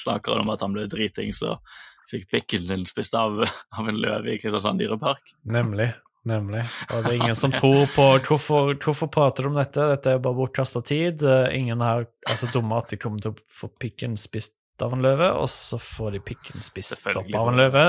snakker 0.04 0.36
han 0.36 0.44
om 0.44 0.52
at 0.52 0.64
han 0.64 0.76
ble 0.76 0.84
dritings 0.92 1.40
og 1.48 1.64
fikk 2.08 2.28
pikken 2.32 2.68
sin 2.68 2.84
spist 2.88 3.16
av, 3.18 3.40
av 3.44 3.88
en 3.88 3.98
løve 4.00 4.34
i 4.34 4.38
Kristiansand 4.40 4.80
dyrepark. 4.80 5.32
Nemlig. 5.48 5.90
Nemlig. 6.26 6.64
Og 6.90 7.04
det 7.04 7.10
er 7.12 7.16
ingen 7.20 7.34
som 7.38 7.52
tror 7.54 7.86
på 7.94 8.08
hvorfor, 8.26 8.74
hvorfor 8.82 9.06
prater 9.12 9.42
du 9.42 9.48
om 9.52 9.56
dette? 9.60 9.84
Dette 9.94 10.10
er 10.16 10.24
bare 10.24 10.34
bortkasta 10.36 10.80
tid. 10.84 11.22
Eh, 11.22 11.54
Ingen 11.58 11.80
her 11.80 12.06
er 12.28 12.34
så 12.40 12.46
dumme 12.52 12.76
at 12.78 12.88
de 12.90 12.96
kommer 13.00 13.18
til 13.22 13.30
å 13.32 13.36
få 13.60 13.68
pikken 13.80 14.16
spist 14.18 14.54
av 14.82 14.92
en 14.94 15.02
løve, 15.02 15.30
og 15.34 15.48
så 15.50 15.78
får 15.82 16.10
de 16.14 16.20
pikken 16.22 16.62
spist 16.62 16.92
opp 17.08 17.34
av 17.34 17.48
en 17.50 17.56
løve. 17.58 17.84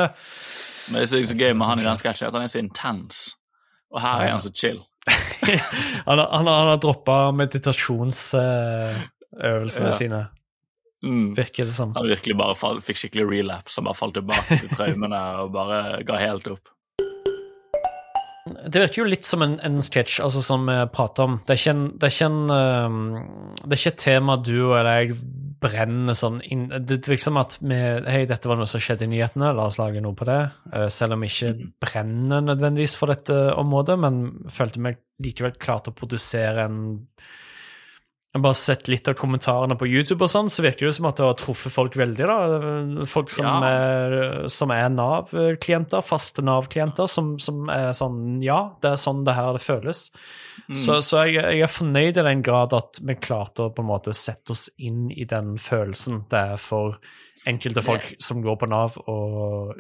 Men 0.89 1.01
det 1.01 1.09
som 1.12 1.19
er 1.19 1.24
så 1.29 1.36
gøy 1.38 1.53
med 1.53 1.67
han 1.69 1.79
i 1.81 1.86
den 1.86 1.98
sketsjen, 2.01 2.27
at 2.31 2.36
han 2.38 2.43
er 2.48 2.53
så 2.53 2.59
intens. 2.63 3.15
Og 3.93 4.00
her 4.01 4.21
er 4.25 4.31
han 4.33 4.41
så 4.45 4.51
chill. 4.57 4.79
han, 5.09 6.17
har- 6.17 6.31
han, 6.33 6.48
har- 6.50 6.69
har 6.71 6.77
droppa 6.81 7.19
meditasjonsøvelsene 7.38 9.89
Ja. 9.89 9.91
sine, 9.91 10.27
Mm. 11.01 11.29
virker 11.38 11.63
det 11.65 11.74
som. 11.77 11.93
Han 11.95 12.09
virkelig 12.09 12.36
bare 12.36 12.55
fikk 12.83 12.98
skikkelig 13.00 13.24
relapse 13.29 13.77
og 13.79 13.86
bare 13.88 13.95
falt 13.95 14.13
tilbake 14.17 14.57
til 14.59 14.67
traumene 14.75 15.19
og 15.45 15.53
bare 15.53 16.01
ga 16.03 16.17
helt 16.19 16.43
opp. 16.51 16.67
Det 18.49 18.81
virker 18.81 19.03
jo 19.03 19.09
litt 19.09 19.27
som 19.27 19.43
en, 19.45 19.57
en 19.65 19.81
sketsj, 19.83 20.19
altså 20.25 20.41
som 20.45 20.65
vi 20.69 20.77
prater 20.93 21.27
om. 21.27 21.37
Det 21.45 21.55
er 21.55 21.61
ikke, 21.61 21.75
en, 21.75 21.85
det 21.95 22.07
er 22.07 22.15
ikke, 22.15 22.29
en, 22.29 22.55
øhm, 22.55 23.03
det 23.63 23.69
er 23.69 23.81
ikke 23.81 23.93
et 23.93 24.01
tema 24.03 24.37
du 24.41 24.57
eller 24.77 24.91
jeg 25.03 25.19
brenner 25.59 26.15
sånn 26.15 26.39
inn 26.47 26.67
Det 26.71 27.01
virker 27.03 27.25
som 27.25 27.39
at 27.41 27.57
vi 27.59 27.75
Hei, 27.75 28.21
dette 28.29 28.47
var 28.47 28.59
noe 28.59 28.69
som 28.69 28.81
skjedde 28.83 29.05
i 29.07 29.11
nyhetene, 29.11 29.51
la 29.55 29.67
oss 29.67 29.79
lage 29.79 30.01
noe 30.03 30.15
på 30.17 30.27
det. 30.29 30.39
Eh, 30.71 30.87
selv 30.93 31.17
om 31.17 31.25
vi 31.25 31.31
ikke 31.31 31.69
brenner 31.83 32.45
nødvendigvis 32.45 32.95
for 32.99 33.11
dette 33.11 33.35
området, 33.59 33.99
men 33.99 34.21
følte 34.53 34.83
meg 34.83 35.01
likevel 35.23 35.57
klar 35.59 35.83
til 35.83 35.93
å 35.93 35.99
produsere 35.99 36.67
en 36.69 36.79
jeg 38.29 38.38
har 38.38 38.43
bare 38.45 38.57
sett 38.59 38.88
litt 38.88 39.07
av 39.09 39.15
kommentarene 39.17 39.74
på 39.79 39.88
YouTube, 39.89 40.21
og 40.21 40.29
sånn, 40.29 40.50
så 40.53 40.62
virker 40.62 40.86
det 40.86 40.93
som 41.00 41.07
at 41.09 41.17
det 41.17 41.25
har 41.25 41.33
truffet 41.39 41.74
folk 41.74 41.95
veldig. 41.98 42.27
da. 42.29 43.05
Folk 43.09 43.31
som, 43.33 43.45
Ja. 43.48 43.55
er, 43.65 44.48
som 44.53 44.69
er 44.69 44.89
Nav-klienter, 44.93 46.03
faste 46.05 46.43
Nav-klienter, 46.45 47.09
som, 47.09 47.39
som 47.41 47.67
er 47.74 47.89
sånn 47.98 48.43
Ja, 48.45 48.75
det 48.81 48.91
er 48.91 49.01
sånn 49.01 49.24
det 49.25 49.33
her 49.33 49.53
det 49.57 49.63
føles. 49.65 50.12
Mm. 50.69 50.75
Så, 50.77 51.00
så 51.01 51.24
jeg, 51.25 51.41
jeg 51.41 51.63
er 51.65 51.74
fornøyd 51.74 52.17
i 52.21 52.27
den 52.29 52.43
grad 52.45 52.74
at 52.77 53.00
vi 53.01 53.15
klarte 53.17 53.65
å 53.65 53.74
på 53.74 53.81
en 53.81 53.89
måte 53.89 54.13
sette 54.13 54.53
oss 54.53 54.69
inn 54.77 55.09
i 55.09 55.25
den 55.25 55.55
følelsen 55.57 56.27
det 56.29 56.43
er 56.53 56.57
for 56.62 57.00
enkelte 57.50 57.81
folk 57.81 58.12
som 58.21 58.43
går 58.45 58.59
på 58.62 58.69
Nav 58.69 59.00
og 59.09 59.74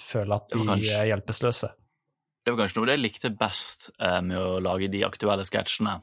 føler 0.00 0.34
at 0.40 0.50
de 0.50 0.58
kanskje- 0.66 0.98
er 0.98 1.10
hjelpeløse. 1.12 1.70
det 2.44 2.50
var 2.50 2.64
kanskje 2.64 2.76
noe 2.80 2.86
det 2.90 2.96
jeg 2.98 3.04
likte 3.06 3.30
best 3.38 3.90
eh, 4.00 4.20
med 4.20 4.36
å 4.42 4.58
lage 4.60 4.90
de 4.90 5.04
aktuelle 5.06 5.44
sketsjene. 5.46 6.00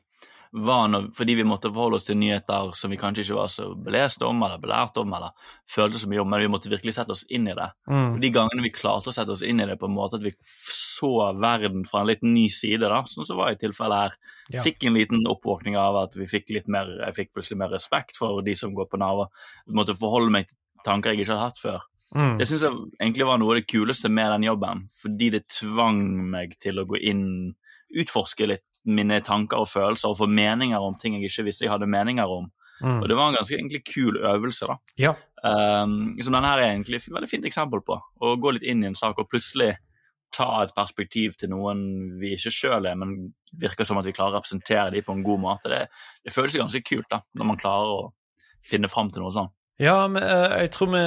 Var 0.51 0.87
når, 0.89 1.11
Fordi 1.13 1.35
vi 1.37 1.43
måtte 1.45 1.69
forholde 1.69 1.99
oss 1.99 2.07
til 2.07 2.17
nyheter 2.17 2.71
som 2.77 2.89
vi 2.89 2.97
kanskje 2.97 3.21
ikke 3.21 3.37
var 3.37 3.51
så 3.53 3.67
belest 3.77 4.23
om 4.25 4.41
eller 4.41 4.57
belært 4.61 4.97
om, 4.97 5.11
eller 5.13 5.29
følte 5.69 6.01
så 6.01 6.09
mye 6.09 6.23
om, 6.23 6.29
men 6.29 6.41
vi 6.41 6.49
måtte 6.49 6.71
virkelig 6.71 6.95
sette 6.97 7.13
oss 7.13 7.25
inn 7.29 7.47
i 7.47 7.53
det. 7.53 7.67
Mm. 7.89 8.15
Og 8.15 8.19
De 8.23 8.31
gangene 8.33 8.65
vi 8.65 8.71
klarte 8.73 9.11
å 9.11 9.13
sette 9.13 9.35
oss 9.35 9.43
inn 9.45 9.61
i 9.61 9.67
det 9.69 9.77
på 9.79 9.85
en 9.85 9.93
måte 9.93 10.17
at 10.17 10.25
vi 10.25 10.33
så 10.73 11.11
verden 11.37 11.85
fra 11.85 12.01
en 12.01 12.09
litt 12.09 12.23
ny 12.25 12.47
side, 12.49 12.81
da, 12.81 13.03
sånn 13.05 13.27
som 13.29 13.37
var 13.37 13.53
i 13.53 13.59
tilfellet 13.61 14.09
her, 14.09 14.17
Ja. 14.49 14.63
fikk 14.65 14.87
en 14.87 14.97
liten 14.97 15.27
oppvåkning 15.29 15.77
av 15.77 15.95
at 15.95 16.15
vi 16.17 16.25
fikk 16.25 16.49
litt 16.49 16.67
mer, 16.67 16.89
jeg 17.05 17.15
fikk 17.15 17.33
plutselig 17.33 17.57
mer 17.57 17.69
respekt 17.69 18.17
for 18.17 18.41
de 18.41 18.55
som 18.55 18.73
går 18.73 18.89
på 18.89 18.97
Nav. 18.97 19.19
og 19.19 19.29
Måtte 19.67 19.93
forholde 19.95 20.31
meg 20.31 20.47
til 20.47 20.57
tanker 20.83 21.11
jeg 21.11 21.21
ikke 21.21 21.35
hadde 21.35 21.45
hatt 21.45 21.59
før. 21.61 21.81
Mm. 22.15 22.37
Det 22.39 22.47
syns 22.47 22.61
jeg 22.65 22.73
egentlig 22.99 23.25
var 23.27 23.37
noe 23.37 23.53
av 23.53 23.59
det 23.61 23.67
kuleste 23.69 24.09
med 24.09 24.31
den 24.31 24.47
jobben, 24.49 24.89
fordi 24.97 25.29
det 25.29 25.47
tvang 25.47 26.31
meg 26.31 26.57
til 26.57 26.79
å 26.81 26.87
gå 26.89 26.97
inn, 26.97 27.53
utforske 27.93 28.47
litt 28.47 28.63
mine 28.87 29.19
tanker 29.25 29.59
og 29.59 29.69
følelser 29.71 30.11
og 30.11 30.21
få 30.21 30.29
meninger 30.31 30.79
om 30.79 30.95
ting 30.99 31.17
jeg 31.17 31.29
ikke 31.29 31.49
visste 31.49 31.65
jeg 31.65 31.73
hadde 31.73 31.89
meninger 31.89 32.29
om. 32.29 32.47
Mm. 32.79 33.01
Og 33.01 33.09
det 33.11 33.17
var 33.17 33.29
en 33.29 33.35
ganske 33.35 33.57
egentlig 33.57 33.83
kul 33.87 34.17
øvelse, 34.23 34.69
da. 34.69 34.77
Ja. 34.99 35.13
Um, 35.43 36.15
som 36.23 36.35
denne 36.35 36.47
her 36.47 36.61
er 36.61 36.71
egentlig 36.71 37.01
et 37.01 37.11
veldig 37.11 37.29
fint 37.29 37.47
eksempel 37.47 37.83
på. 37.85 37.97
Å 37.99 38.35
gå 38.39 38.55
litt 38.55 38.63
inn 38.67 38.83
i 38.83 38.89
en 38.89 38.97
sak 38.97 39.19
og 39.19 39.27
plutselig 39.31 39.73
ta 40.35 40.47
et 40.63 40.73
perspektiv 40.75 41.35
til 41.39 41.51
noen 41.51 41.81
vi 42.21 42.35
ikke 42.35 42.53
sjøl 42.53 42.85
er, 42.85 42.97
men 42.99 43.31
virker 43.59 43.87
som 43.87 43.97
at 43.99 44.05
vi 44.05 44.13
klarer 44.13 44.37
å 44.37 44.39
representere 44.39 44.93
dem 44.93 45.05
på 45.05 45.15
en 45.15 45.25
god 45.25 45.41
måte. 45.41 45.71
Det, 45.71 45.81
det 46.25 46.33
føles 46.35 46.57
ganske 46.59 46.83
kult 46.85 47.09
da, 47.11 47.23
når 47.33 47.49
man 47.51 47.61
klarer 47.61 47.95
å 47.95 48.01
finne 48.65 48.91
fram 48.91 49.09
til 49.11 49.25
noe 49.25 49.33
sånt. 49.33 49.55
Ja, 49.81 50.03
men 50.11 50.23
eh, 50.23 50.65
jeg 50.65 50.73
tror 50.75 50.91
vi 50.93 51.03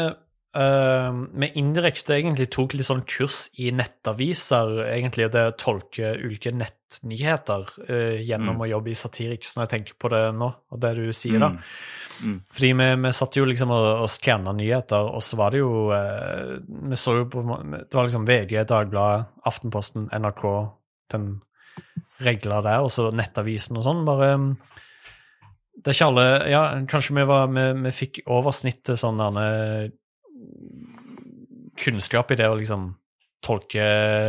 vi 0.52 1.48
indirekte 1.56 2.12
egentlig 2.18 2.50
tok 2.52 2.74
litt 2.76 2.84
sånn 2.84 3.06
kurs 3.08 3.46
i 3.56 3.70
nettaviser, 3.72 4.82
egentlig 4.92 5.30
det 5.32 5.46
å 5.48 5.54
tolke 5.56 6.10
ulike 6.20 6.52
nettnyheter 6.52 7.70
uh, 7.88 8.18
gjennom 8.20 8.58
Mm. 8.58 8.64
å 8.66 8.68
jobbe 8.74 8.92
i 8.92 8.96
Satiriks, 8.98 9.54
når 9.56 9.64
jeg 9.64 9.70
tenker 9.70 9.96
på 9.96 10.10
det 10.12 10.20
nå, 10.36 10.50
og 10.68 10.80
det 10.82 10.90
du 10.98 11.06
sier 11.16 11.40
da. 11.40 11.48
Mm. 11.54 11.62
Mm. 12.22 12.34
Fordi 12.52 12.72
vi, 12.82 12.88
vi 13.06 13.12
satt 13.16 13.38
jo 13.40 13.46
liksom 13.48 13.72
og, 13.72 13.86
og 14.02 14.10
skanna 14.12 14.52
nyheter, 14.52 15.08
og 15.16 15.24
så 15.24 15.38
var 15.40 15.54
det 15.54 15.62
jo 15.62 15.70
uh, 15.88 16.58
Vi 16.90 16.98
så 17.00 17.16
jo 17.16 17.24
på 17.32 17.40
Det 17.72 17.96
var 17.96 18.10
liksom 18.10 18.28
VG, 18.28 18.52
Dagbladet, 18.68 19.32
Aftenposten, 19.48 20.10
NRK, 20.12 20.44
den 21.16 21.26
regla 22.22 22.60
der, 22.62 22.84
og 22.84 22.92
så 22.92 23.08
Nettavisen 23.08 23.80
og 23.80 23.88
sånn. 23.88 24.04
Bare 24.04 24.34
Um, 24.36 24.52
Det 25.72 25.88
er 25.88 25.96
ikke 25.96 26.06
alle 26.12 26.28
Ja, 26.52 26.60
kanskje 26.86 27.16
vi 27.16 27.24
var 27.26 27.48
Vi, 27.48 27.64
vi 27.88 27.90
fikk 27.96 28.20
oversnittet 28.28 29.00
sånn 29.00 29.18
derne 29.18 29.46
kunnskap 31.78 32.30
i 32.30 32.36
det 32.38 32.48
å 32.50 32.56
liksom 32.58 32.90
tolke 33.42 33.82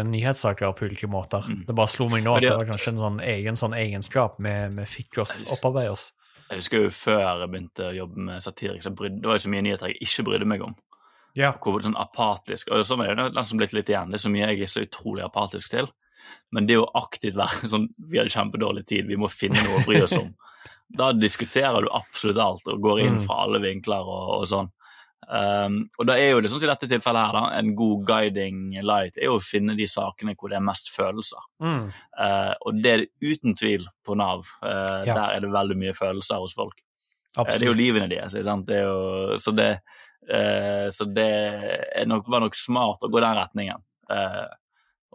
nyhetssaker 0.09 0.71
på 0.73 0.87
ulike 0.89 1.07
måter. 1.11 1.45
Mm. 1.45 1.65
Det 1.67 1.75
bare 1.77 1.91
slo 1.91 2.07
meg 2.09 2.23
nå 2.25 2.35
at 2.35 2.41
det- 2.41 2.49
det 2.49 2.57
var 2.57 2.65
kanskje 2.65 2.87
en 2.93 2.97
sånn 2.97 3.19
egen 3.21 3.53
sånn 3.55 3.75
egenskap 3.77 4.39
vi, 4.39 4.85
fikk 4.85 5.19
oss 5.21 5.43
opparbeide 5.53 5.91
oss. 5.91 6.11
Jeg 6.49 6.57
husker 6.59 6.81
jo 6.83 6.89
før 6.89 7.19
jeg 7.39 7.49
begynte 7.49 7.83
å 7.91 7.95
jobbe 7.95 8.17
med 8.17 8.41
Satirik, 8.43 8.81
brydde, 8.95 9.21
det 9.21 9.25
var 9.25 9.33
jo 9.37 9.45
så 9.47 9.49
mye 9.49 9.61
nyheter 9.63 9.87
jeg 9.87 9.97
ikke 10.01 10.25
brydde 10.25 10.45
meg 10.47 10.61
om. 10.61 10.75
Ja. 11.35 11.51
Hvor 11.53 11.79
sånn 11.81 11.95
apatisk, 11.95 12.71
og 12.71 12.85
sånn 12.85 13.01
er 13.07 13.15
det 13.15 13.33
liksom 13.33 13.57
blitt 13.57 13.73
litt 13.73 13.87
igjen. 13.89 14.09
Det 14.11 14.15
er 14.15 14.29
så 14.29 14.31
mye 14.31 14.47
jeg 14.47 14.61
er 14.61 14.65
så 14.67 14.81
utrolig 14.85 15.23
apatisk 15.23 15.69
til. 15.69 15.87
Men 16.51 16.65
det 16.67 16.77
å 16.77 16.89
aktivt 16.95 17.35
være 17.35 17.69
sånn 17.73 17.89
Vi 18.09 18.17
har 18.17 18.25
kjempedårlig 18.27 18.85
tid, 18.85 19.07
vi 19.07 19.15
må 19.15 19.29
finne 19.29 19.61
noe 19.63 19.79
å 19.81 19.85
bry 19.85 20.01
oss 20.01 20.13
om. 20.13 20.33
Da 20.95 21.11
diskuterer 21.13 21.81
du 21.81 21.87
absolutt 21.91 22.37
alt 22.37 22.67
og 22.67 22.81
går 22.81 22.99
inn 23.01 23.17
Mm. 23.17 23.25
fra 23.25 23.35
alle 23.43 23.59
vinkler 23.59 24.01
og, 24.05 24.41
og 24.41 24.45
sånn. 24.47 24.69
Um, 25.27 25.75
og 25.99 26.07
da 26.09 26.15
er 26.19 26.31
jo 26.33 26.41
det 26.43 26.49
sånn 26.51 26.61
som 26.61 26.67
i 26.67 26.71
dette 26.71 26.89
tilfellet 26.91 27.25
her, 27.27 27.35
da, 27.37 27.43
en 27.59 27.73
god 27.77 28.05
guiding 28.07 28.61
light 28.83 29.17
er 29.17 29.29
jo 29.29 29.37
å 29.37 29.43
finne 29.43 29.75
de 29.77 29.87
sakene 29.89 30.35
hvor 30.35 30.51
det 30.51 30.57
er 30.59 30.65
mest 30.65 30.91
følelser. 30.93 31.43
Mm. 31.63 31.85
Uh, 32.19 32.53
og 32.61 32.79
det 32.83 32.91
er 32.91 33.03
det 33.03 33.33
uten 33.33 33.57
tvil 33.59 33.87
på 34.05 34.17
Nav. 34.19 34.47
Uh, 34.63 35.03
Ja. 35.07 35.13
Der 35.13 35.35
er 35.35 35.45
det 35.45 35.51
veldig 35.53 35.77
mye 35.79 35.93
følelser 35.97 36.41
hos 36.43 36.55
folk. 36.57 36.79
Eh, 37.37 37.59
Det 37.59 37.61
er 37.61 37.71
jo 37.71 37.77
livene 37.77 38.09
deres. 38.11 38.33
Det 38.33 38.75
er 38.77 38.83
jo, 38.83 39.37
så 39.41 39.51
det, 39.57 39.69
så 40.93 41.05
det 41.09 42.05
nok, 42.07 42.27
var 42.29 42.43
nok 42.45 42.55
smart 42.55 43.01
å 43.03 43.09
gå 43.09 43.19
den 43.19 43.35
retningen. 43.39 43.81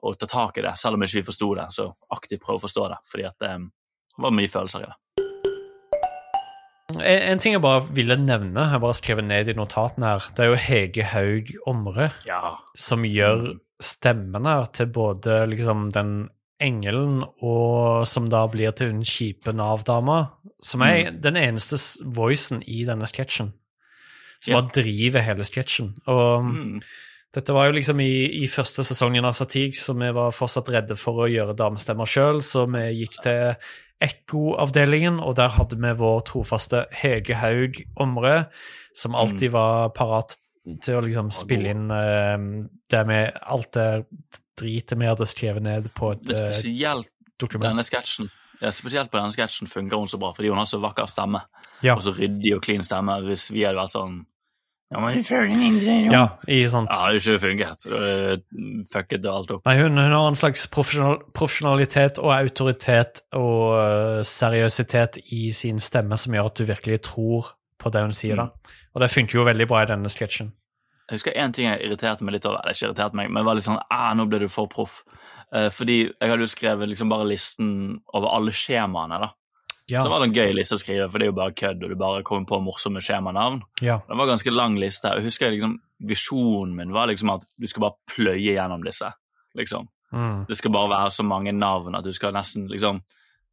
Og 0.03 0.19
ta 0.19 0.27
tak 0.27 0.59
i 0.59 0.67
det, 0.67 0.75
selv 0.79 0.99
om 0.99 1.03
ikke 1.07 1.21
vi 1.21 1.27
forsto 1.31 1.55
det. 1.55 1.69
Så 1.75 1.87
aktivt 2.11 2.43
prøve 2.43 2.59
å 2.59 2.67
forstå 2.67 2.89
det, 2.91 2.99
fordi 3.07 3.29
at 3.31 3.49
um, 3.55 3.71
det 4.17 4.27
var 4.27 4.35
mye 4.35 4.51
følelser 4.51 4.83
i 4.83 4.91
det. 4.91 5.28
En, 6.95 7.03
en 7.05 7.41
ting 7.43 7.53
jeg 7.53 7.61
bare 7.61 7.83
ville 7.93 8.17
nevne, 8.17 8.63
jeg 8.73 8.81
bare 8.81 8.97
skrevet 8.97 9.27
ned 9.29 9.51
i 9.53 9.55
notatene 9.59 10.09
her, 10.15 10.29
det 10.37 10.45
er 10.45 10.49
jo 10.55 10.61
Hege 10.63 11.05
Haug 11.11 11.51
Omre 11.69 12.11
Ja. 12.29 12.55
som 12.77 13.03
gjør 13.05 13.43
Mm. 13.53 13.61
stemmen 13.81 14.47
her 14.49 14.65
til 14.73 14.87
både 14.87 15.47
liksom 15.51 15.91
den 15.93 16.31
engelen 16.61 17.25
og 17.43 18.07
som 18.07 18.29
da 18.31 18.47
blir 18.49 18.73
til 18.75 18.91
hun 18.91 19.03
kjipe 19.05 19.53
Nav-dama, 19.53 20.31
som 20.63 20.81
er 20.83 21.11
den 21.13 21.37
eneste 21.37 21.77
voicen 22.05 22.63
i 22.67 22.85
denne 22.85 23.05
sketsjen. 23.07 23.53
Som 24.41 24.55
Ja. 24.55 24.61
bare 24.63 24.71
driver 24.83 25.21
hele 25.21 25.45
sketsjen. 25.45 25.93
Og 26.07 26.43
Mm. 26.45 26.81
dette 27.35 27.53
var 27.53 27.67
jo 27.67 27.73
liksom 27.79 28.01
i, 28.01 28.43
i 28.43 28.47
første 28.47 28.83
sesongen 28.83 29.25
av 29.27 29.35
Satig, 29.35 29.75
så 29.77 29.93
vi 29.95 30.11
var 30.11 30.33
fortsatt 30.33 30.69
redde 30.73 30.97
for 30.97 31.13
å 31.27 31.31
gjøre 31.31 31.55
damestemmer 31.55 32.07
sjøl, 32.07 32.41
så 32.41 32.67
vi 32.67 33.05
gikk 33.05 33.23
til 33.23 33.57
Ekko-avdelingen, 34.05 35.19
og 35.19 35.37
der 35.41 35.51
hadde 35.57 35.79
vi 35.83 35.95
vår 35.99 36.21
trofaste 36.29 36.85
Hege 36.95 37.39
Haug 37.41 37.81
Omre, 37.99 38.45
som 38.95 39.17
alltid 39.19 39.51
var 39.55 39.91
parat 39.97 40.37
til 40.85 40.99
å 40.99 41.05
liksom 41.05 41.33
spille 41.35 41.73
inn 41.73 41.89
uh, 41.91 42.37
det 42.93 43.05
med 43.09 43.39
alt 43.43 43.73
det 43.75 43.91
dritet 44.59 44.99
vi 44.99 45.09
hadde 45.09 45.29
skrevet 45.31 45.65
ned 45.65 45.89
på 45.97 46.13
et 46.15 46.35
uh, 46.35 46.51
spesielt 46.53 47.11
dokument. 47.41 47.71
denne 47.71 47.87
sketsjen 47.87 48.29
ja, 48.61 48.73
spesielt 48.75 49.11
på 49.11 49.19
denne 49.21 49.35
sketsjen 49.35 49.71
funker 49.71 50.01
hun 50.01 50.11
så 50.11 50.19
bra, 50.19 50.33
fordi 50.35 50.51
hun 50.51 50.59
har 50.59 50.67
så 50.67 50.81
vakker 50.83 51.07
stemme. 51.11 51.45
Ja. 51.85 51.95
Og 51.95 52.03
så 52.03 52.11
ryddig 52.17 52.57
og 52.57 52.65
clean 52.65 52.83
stemme. 52.83 53.21
Hvis 53.27 53.49
vi 53.53 53.63
hadde 53.63 53.79
vært 53.79 53.95
sånn 53.95 54.17
Ja, 54.89 55.01
men 55.03 55.19
vi 55.19 55.23
føler 55.27 55.51
en 55.53 55.63
indre 55.67 55.95
ro. 56.07 56.13
Ja, 56.15 56.23
ikke 56.49 56.69
sant. 56.73 56.89
Ja, 56.89 57.11
det 57.13 57.19
har 57.19 57.19
ikke 57.21 57.41
fungert. 57.43 57.83
Det 57.85 58.87
Fucket 58.93 59.23
det 59.23 59.29
alt 59.29 59.51
opp. 59.53 59.67
Nei, 59.69 59.75
hun, 59.83 60.01
hun 60.01 60.15
har 60.17 60.29
en 60.31 60.39
slags 60.39 60.65
profesjonal, 60.73 61.19
profesjonalitet 61.37 62.21
og 62.23 62.33
autoritet 62.33 63.21
og 63.37 63.77
øh, 63.77 64.23
seriøsitet 64.25 65.21
i 65.37 65.51
sin 65.53 65.83
stemme 65.85 66.17
som 66.17 66.33
gjør 66.33 66.49
at 66.49 66.63
du 66.63 66.65
virkelig 66.71 67.03
tror 67.11 67.53
på 67.79 67.93
det 67.93 68.07
hun 68.07 68.17
sier. 68.17 68.41
da. 68.41 68.49
Og 68.97 69.05
det 69.05 69.13
funker 69.13 69.39
jo 69.39 69.45
veldig 69.45 69.69
bra 69.69 69.85
i 69.85 69.91
denne 69.93 70.09
sketsjen. 70.13 70.55
Jeg 71.09 71.21
husker 71.21 71.37
én 71.37 71.53
ting 71.57 71.69
jeg 71.69 71.85
irriterte 71.85 72.25
meg 72.25 72.39
litt 72.39 72.49
over. 72.49 72.63
Eller 72.63 72.77
ikke 72.77 72.89
irriterte 72.89 73.21
meg, 73.21 73.29
men 73.33 73.45
var 73.45 73.57
litt 73.57 73.69
sånn 73.69 73.81
ah, 73.93 74.11
nå 74.17 74.25
ble 74.29 74.41
du 74.45 74.49
for 74.53 74.73
proff. 74.73 75.03
Uh, 75.53 75.69
fordi 75.73 76.03
jeg 76.09 76.33
hadde 76.33 76.45
jo 76.45 76.53
skrevet 76.53 76.91
liksom 76.91 77.13
bare 77.13 77.29
listen 77.29 77.71
over 78.17 78.33
alle 78.37 78.57
skjemaene. 78.57 79.21
da. 79.21 79.31
Ja, 79.91 80.03
Så 80.03 80.11
var 80.11 80.21
det 80.21 80.29
en 80.29 80.35
gøy 80.37 80.55
liste 80.55 80.77
å 80.77 80.81
skrive, 80.83 81.11
for 81.11 81.19
det 81.19 81.29
er 81.29 81.33
jo 81.33 81.37
bare 81.39 81.55
kødd, 81.57 81.83
og 81.85 81.91
du 81.91 81.97
bare 81.97 82.23
kommer 82.23 82.47
på 82.47 82.61
morsomme 82.63 83.01
skjemanavn. 83.01 83.63
ja, 83.81 84.01
Det 84.09 84.17
var 84.17 84.25
en 84.27 84.35
ganske 84.37 84.53
lang 84.53 84.77
liste. 84.79 85.09
Jeg 85.15 85.25
husker 85.25 85.51
liksom, 85.51 85.79
Visjonen 86.07 86.77
min 86.77 86.93
var 86.93 87.09
liksom 87.09 87.31
at 87.35 87.43
du 87.59 87.67
skal 87.67 87.81
bare 87.89 87.97
pløye 88.15 88.53
gjennom 88.55 88.85
disse. 88.85 89.09
liksom. 89.57 89.89
mm, 90.13 90.47
Det 90.47 90.57
skal 90.57 90.71
bare 90.71 90.91
være 90.91 91.11
så 91.11 91.25
mange 91.25 91.53
navn 91.53 91.95
at 91.95 92.05
du 92.05 92.13
skal 92.13 92.33
nesten 92.33 92.69
liksom 92.69 93.01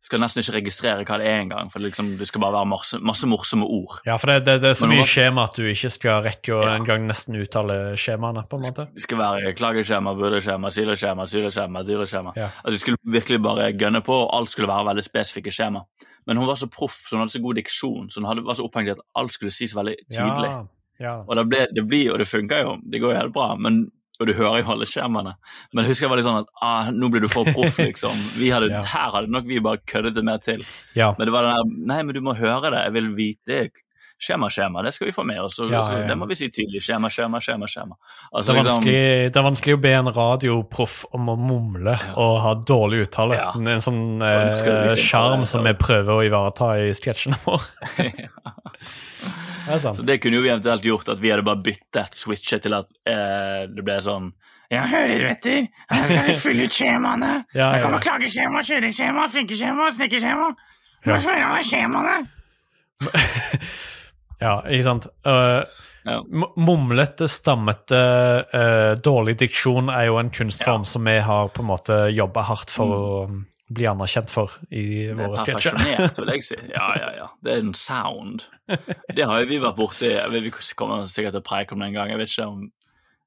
skal 0.05 0.21
nesten 0.21 0.43
ikke 0.43 0.53
registrere 0.59 1.05
hva 1.07 1.17
det 1.17 1.25
er 1.25 1.39
engang. 1.41 1.71
For 1.73 1.81
det, 1.81 1.89
liksom, 1.89 2.11
det 2.19 2.27
skal 2.29 2.41
bare 2.43 2.53
være 2.59 2.69
masse, 2.69 2.99
masse 3.01 3.25
morsomme 3.25 3.65
ord. 3.65 4.01
ja 4.05 4.17
for 4.21 4.29
det, 4.29 4.45
det, 4.45 4.61
det 4.61 4.69
er 4.69 4.77
så 4.77 4.89
mye 4.91 5.01
må... 5.01 5.07
skjema 5.09 5.47
at 5.49 5.57
du 5.57 5.65
ikke 5.65 5.89
skal 5.89 6.21
rekke 6.27 6.53
å 6.53 6.59
Ja. 6.61 6.75
en 6.75 6.85
gang 6.85 7.07
nesten 7.09 7.37
uttale 7.41 7.95
skjemaene, 7.97 8.43
på 8.49 8.59
en 8.59 8.67
måte. 8.67 8.85
Det 8.93 9.01
skal 9.01 9.17
være 9.17 9.53
klageskjema, 9.57 10.13
burdeskjema, 10.19 10.69
sideskjema, 10.69 11.25
sydeskjema, 11.31 11.83
dyreskjema. 11.87 12.35
Ja. 12.37 12.51
At 12.63 12.71
du 12.75 12.77
skulle 12.77 12.97
virkelig 13.01 13.41
bare 13.41 13.71
gønne 13.73 14.03
på, 14.05 14.13
og 14.13 14.29
alt 14.37 14.53
skulle 14.53 14.69
være 14.69 14.85
veldig 14.91 15.07
spesifikke 15.07 15.51
skjema. 15.55 15.81
Men 16.25 16.37
hun 16.41 16.47
var 16.49 16.57
så 16.57 16.67
proff, 16.71 17.01
så 17.05 17.15
hun 17.15 17.23
hadde 17.25 17.35
så 17.35 17.43
god 17.43 17.59
diksjon, 17.59 18.07
så 18.09 18.21
hun 18.21 18.29
hadde, 18.29 18.45
var 18.47 18.57
så 18.57 18.65
opphengt 18.65 18.89
i 18.89 18.95
at 18.95 19.03
alt 19.19 19.35
skulle 19.35 19.53
sies 19.53 19.75
veldig 19.77 19.97
tydelig. 20.09 20.49
Ja, 20.49 20.63
ja. 21.03 21.13
Og 21.27 21.35
det, 21.37 21.43
ble, 21.51 21.65
det 21.75 21.83
blir, 21.85 22.13
og 22.13 22.19
det 22.21 22.27
funker 22.29 22.63
jo, 22.65 22.73
det 22.81 23.01
går 23.03 23.13
jo 23.13 23.19
helt 23.19 23.33
bra, 23.35 23.51
men, 23.59 23.81
og 24.19 24.29
du 24.29 24.33
hører 24.33 24.61
jo 24.63 24.71
alle 24.73 24.87
skjermene. 24.89 25.35
Men 25.73 25.83
jeg 25.85 25.91
husker 25.93 26.07
jeg 26.07 26.13
var 26.13 26.21
litt 26.21 26.27
sånn 26.29 26.41
at 26.41 26.51
ah, 26.63 26.89
nå 26.95 27.09
blir 27.13 27.25
du 27.25 27.29
for 27.29 27.47
proff, 27.51 27.77
liksom. 27.83 28.21
Vi 28.39 28.49
hadde, 28.53 28.71
Ja. 28.77 28.81
Her 28.89 29.11
hadde 29.19 29.33
nok 29.35 29.45
vi 29.49 29.61
bare 29.63 29.83
køddet 29.85 30.15
det 30.17 30.23
mer 30.25 30.41
til. 30.41 30.63
ja. 30.95 31.11
Men 31.17 31.27
det 31.29 31.35
var 31.35 31.49
den 31.49 31.57
der 31.59 31.89
Nei, 31.93 32.01
men 32.07 32.15
du 32.15 32.21
må 32.25 32.33
høre 32.39 32.71
det. 32.73 32.85
Jeg 32.87 32.95
vil 32.95 33.11
vite 33.17 33.51
det. 33.51 33.84
Skjema, 34.15 34.47
skjema, 34.49 34.81
det 34.85 34.93
skal 34.95 35.09
vi 35.09 35.13
få 35.15 35.25
med 35.27 35.41
oss. 35.43 35.57
Og, 35.59 35.69
Ja, 35.73 35.81
ja, 35.91 35.97
ja. 35.99 36.07
det 36.07 36.15
må 36.17 36.25
vi 36.29 36.37
si 36.39 36.47
tydelig. 36.49 36.81
Skjema, 36.85 37.09
skjema, 37.11 37.41
skjema. 37.43 37.67
skjema. 37.67 37.97
Det 37.99 38.37
Altså, 38.39 38.53
er, 38.53 38.61
liksom, 38.63 38.85
det 38.87 39.35
er 39.41 39.43
vanskelig 39.43 39.75
å 39.75 39.81
be 39.83 39.91
en 39.97 40.11
radioproff 40.15 41.01
om 41.17 41.27
å 41.33 41.35
mumle 41.35 41.97
og 42.15 42.37
ha 42.45 42.53
dårlig 42.55 43.03
uttale. 43.09 43.41
En 43.59 43.83
sånn 43.83 44.19
det 44.23 44.31
eh, 44.95 44.95
sjarm 44.95 45.43
bare- 45.43 45.49
som 45.51 45.67
vi 45.67 45.73
prøver 45.73 46.13
å 46.15 46.23
ivareta 46.29 46.71
i 46.85 46.93
sketsjene 46.95 47.37
våre. 47.43 47.67
Det. 49.65 49.79
Så 49.81 50.03
det 50.05 50.19
kunne 50.21 50.37
jo 50.37 50.43
vi 50.45 50.49
eventuelt 50.51 50.83
gjort, 50.85 51.07
at 51.09 51.17
vi 51.19 51.31
hadde 51.33 51.41
bare 51.41 51.57
byttet, 51.65 52.13
switchet 52.13 52.61
til 52.67 52.75
at 52.77 52.85
eh, 53.09 53.63
det 53.73 53.81
ble 53.81 53.95
sånn 54.05 54.27
Ja, 54.69 54.83
hører 54.89 55.17
du 55.17 55.25
etter? 55.29 55.65
Her 55.89 56.05
skal 56.05 56.27
vi 56.29 56.35
fylle 56.43 56.67
ut 56.69 56.75
skjemaene. 56.77 57.31
Ja, 57.57 57.71
ja, 57.73 57.81
kommer 57.81 58.03
klageskjema, 58.05 58.61
kjøreskjema, 58.65 59.25
flinkeskjema, 59.33 59.89
snekkerskjema. 59.97 60.51
Nå 61.05 61.17
Hva 61.25 61.35
jeg 61.41 61.67
skjemaene? 61.71 62.15
Ja, 64.41 64.61
ikke 64.67 64.87
sant. 64.91 65.07
Uh, 65.27 65.63
Ja. 66.05 66.19
Mumlete, 66.55 67.25
stammete, 67.25 67.97
uh, 68.53 68.91
dårlig 69.01 69.39
diksjon 69.41 69.87
er 69.89 70.03
jo 70.05 70.19
en 70.21 70.29
kunstform 70.29 70.83
som 70.85 71.07
vi 71.09 71.15
har 71.25 71.47
på 71.49 71.63
en 71.63 71.69
måte 71.71 71.95
jobba 72.13 72.43
hardt 72.45 72.69
for 72.69 72.91
å 72.93 73.07
um, 73.25 73.39
bli 73.73 73.87
anerkjent 73.89 74.29
for 74.29 74.53
i 74.69 75.07
våre 75.17 75.39
sketsjer. 75.41 75.73
perfeksjonert, 75.73 76.19
vil 76.21 76.33
jeg 76.35 76.45
si. 76.45 76.59
Ja, 76.77 76.91
ja, 77.01 77.09
ja. 77.17 77.25
Det 77.41 77.55
er 77.55 77.63
en 77.63 77.73
sound. 77.73 78.45
Det 79.17 79.25
har 79.25 79.41
jo 79.41 79.49
vi 79.49 79.57
vært 79.63 79.79
borti. 79.79 80.11
Vi 80.35 80.53
kommer 80.77 81.09
sikkert 81.09 81.39
til 81.39 81.41
å 81.41 81.47
preike 81.49 81.73
om 81.73 81.81
det 81.81 81.89
en 81.89 81.97
gang. 81.97 82.13
Jeg 82.13 82.21
vet 82.21 82.35
ikke 82.35 82.47
om 82.53 82.61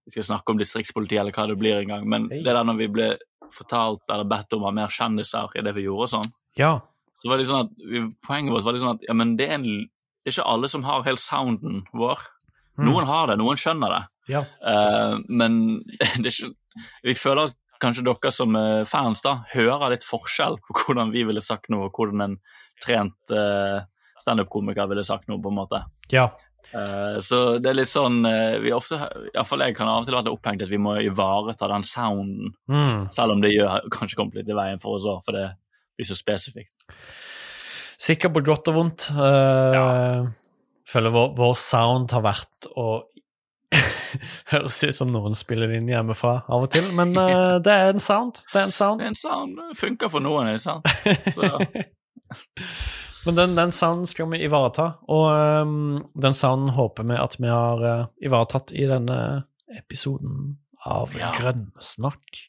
vi 0.06 0.14
skal 0.14 0.28
snakke 0.30 0.54
om 0.54 0.62
distriktspoliti 0.62 1.18
eller 1.18 1.34
hva 1.34 1.48
det 1.50 1.58
blir 1.58 1.82
en 1.82 1.90
gang. 1.96 2.06
Men 2.08 2.30
det 2.30 2.46
der 2.46 2.62
når 2.64 2.78
vi 2.78 2.90
ble 2.94 3.10
fortalt 3.58 4.06
eller 4.06 4.28
bedt 4.28 4.54
om 4.54 4.62
å 4.62 4.70
ha 4.70 4.76
mer 4.84 4.94
kjendiser 4.94 5.50
i 5.58 5.66
det 5.66 5.74
vi 5.76 5.88
gjorde 5.88 6.06
og 6.06 6.14
sånn, 6.14 6.32
Ja. 6.62 6.76
så 7.18 7.28
var 7.28 7.42
det 7.42 7.50
sånn 7.50 7.66
at 7.66 8.14
poenget 8.22 8.54
vårt 8.54 8.70
var 8.70 8.78
sånn 8.78 8.94
at 8.94 9.02
ja, 9.08 9.14
men 9.18 9.34
det 9.36 9.50
er, 9.50 9.58
en, 9.58 9.88
det 10.28 10.34
er 10.34 10.42
ikke 10.42 10.50
alle 10.52 10.68
som 10.70 10.84
har 10.84 11.06
helt 11.06 11.22
sounden 11.22 11.80
vår. 11.96 12.20
Mm. 12.78 12.84
Noen 12.90 13.08
har 13.08 13.30
det, 13.30 13.38
noen 13.40 13.58
skjønner 13.58 13.94
det. 13.94 14.02
Ja. 14.34 14.44
Uh, 14.62 15.18
men 15.28 15.80
det 16.22 16.34
ikke, 16.34 16.52
vi 17.08 17.14
føler 17.16 17.48
at 17.48 17.56
kanskje 17.82 18.04
dere 18.06 18.32
som 18.34 18.56
er 18.58 18.84
fans 18.90 19.22
da, 19.24 19.38
hører 19.54 19.94
litt 19.94 20.04
forskjell 20.06 20.58
på 20.66 20.76
hvordan 20.82 21.12
vi 21.14 21.24
ville 21.26 21.40
sagt 21.42 21.70
noe, 21.72 21.88
og 21.88 21.96
hvordan 21.96 22.24
en 22.24 22.36
trent 22.84 23.32
uh, 23.32 23.80
standup-komiker 24.18 24.90
ville 24.90 25.04
sagt 25.06 25.30
noe, 25.30 25.40
på 25.42 25.50
en 25.52 25.58
måte. 25.62 25.82
ja. 26.14 26.28
Uh, 26.74 27.20
så 27.22 27.36
det 27.62 27.70
er 27.70 27.76
litt 27.78 27.88
sånn 27.88 28.16
uh, 28.26 28.58
vi 28.60 28.72
ofte, 28.74 28.96
i 28.98 29.30
hvert 29.30 29.46
fall 29.46 29.62
jeg 29.62 29.76
kan 29.78 29.88
av 29.88 30.02
og 30.02 30.08
til 30.08 30.16
være 30.16 30.32
opphengt 30.34 30.64
at 30.66 30.72
vi 30.72 30.80
må 30.82 30.96
ivareta 31.06 31.68
den 31.70 31.86
sounden, 31.86 32.50
Mm. 32.68 33.06
selv 33.14 33.36
om 33.36 33.40
det 33.40 33.52
gjør, 33.54 33.86
kanskje 33.94 34.18
kommer 34.18 34.40
litt 34.40 34.50
i 34.50 34.56
veien 34.58 34.82
for 34.82 34.98
oss 34.98 35.06
òg, 35.06 35.22
for 35.24 35.38
det 35.38 35.46
blir 35.96 36.08
så 36.10 36.18
spesifikt. 36.18 36.74
Sikkert 37.98 38.34
på 38.36 38.42
godt 38.46 38.68
og 38.70 38.76
vondt. 38.78 39.08
Uh, 39.10 39.74
Ja. 39.74 39.86
Føler 40.88 41.12
vår, 41.12 41.32
vår 41.36 41.54
sound 41.60 42.12
har 42.16 42.22
vært 42.24 42.68
å 42.78 42.84
Høres 44.48 44.78
ut 44.86 44.94
som 44.96 45.10
noen 45.12 45.34
spiller 45.36 45.74
inn 45.76 45.90
hjemmefra 45.90 46.38
av 46.48 46.62
og 46.64 46.70
til, 46.72 46.86
men 46.96 47.10
uh, 47.18 47.58
det 47.64 47.74
er 47.74 47.90
en 47.92 48.00
sound. 48.00 48.38
Det 48.54 48.62
er 48.62 48.70
en 48.70 48.72
sound. 48.72 49.02
Det 49.02 49.10
er 49.10 49.12
en 49.12 49.18
sound, 49.18 49.58
det 49.58 49.76
funker 49.76 50.08
for 50.14 50.24
noen, 50.24 50.48
ikke 50.54 50.64
sant? 50.64 50.88
Så, 51.36 51.50
Men 53.26 53.36
den, 53.36 53.54
den 53.58 53.72
sounden 53.74 54.06
skal 54.08 54.30
vi 54.32 54.38
ivareta, 54.46 54.86
og 55.10 55.26
um, 55.66 55.98
den 56.16 56.32
sounden 56.36 56.72
håper 56.76 57.04
vi 57.10 57.18
at 57.20 57.36
vi 57.36 57.50
har 57.50 57.82
uh, 57.84 58.06
ivaretatt 58.24 58.72
i 58.72 58.86
denne 58.88 59.18
episoden 59.76 60.54
av 60.86 61.12
Ja. 61.18 61.34
Grønnsnakk. 61.36 62.46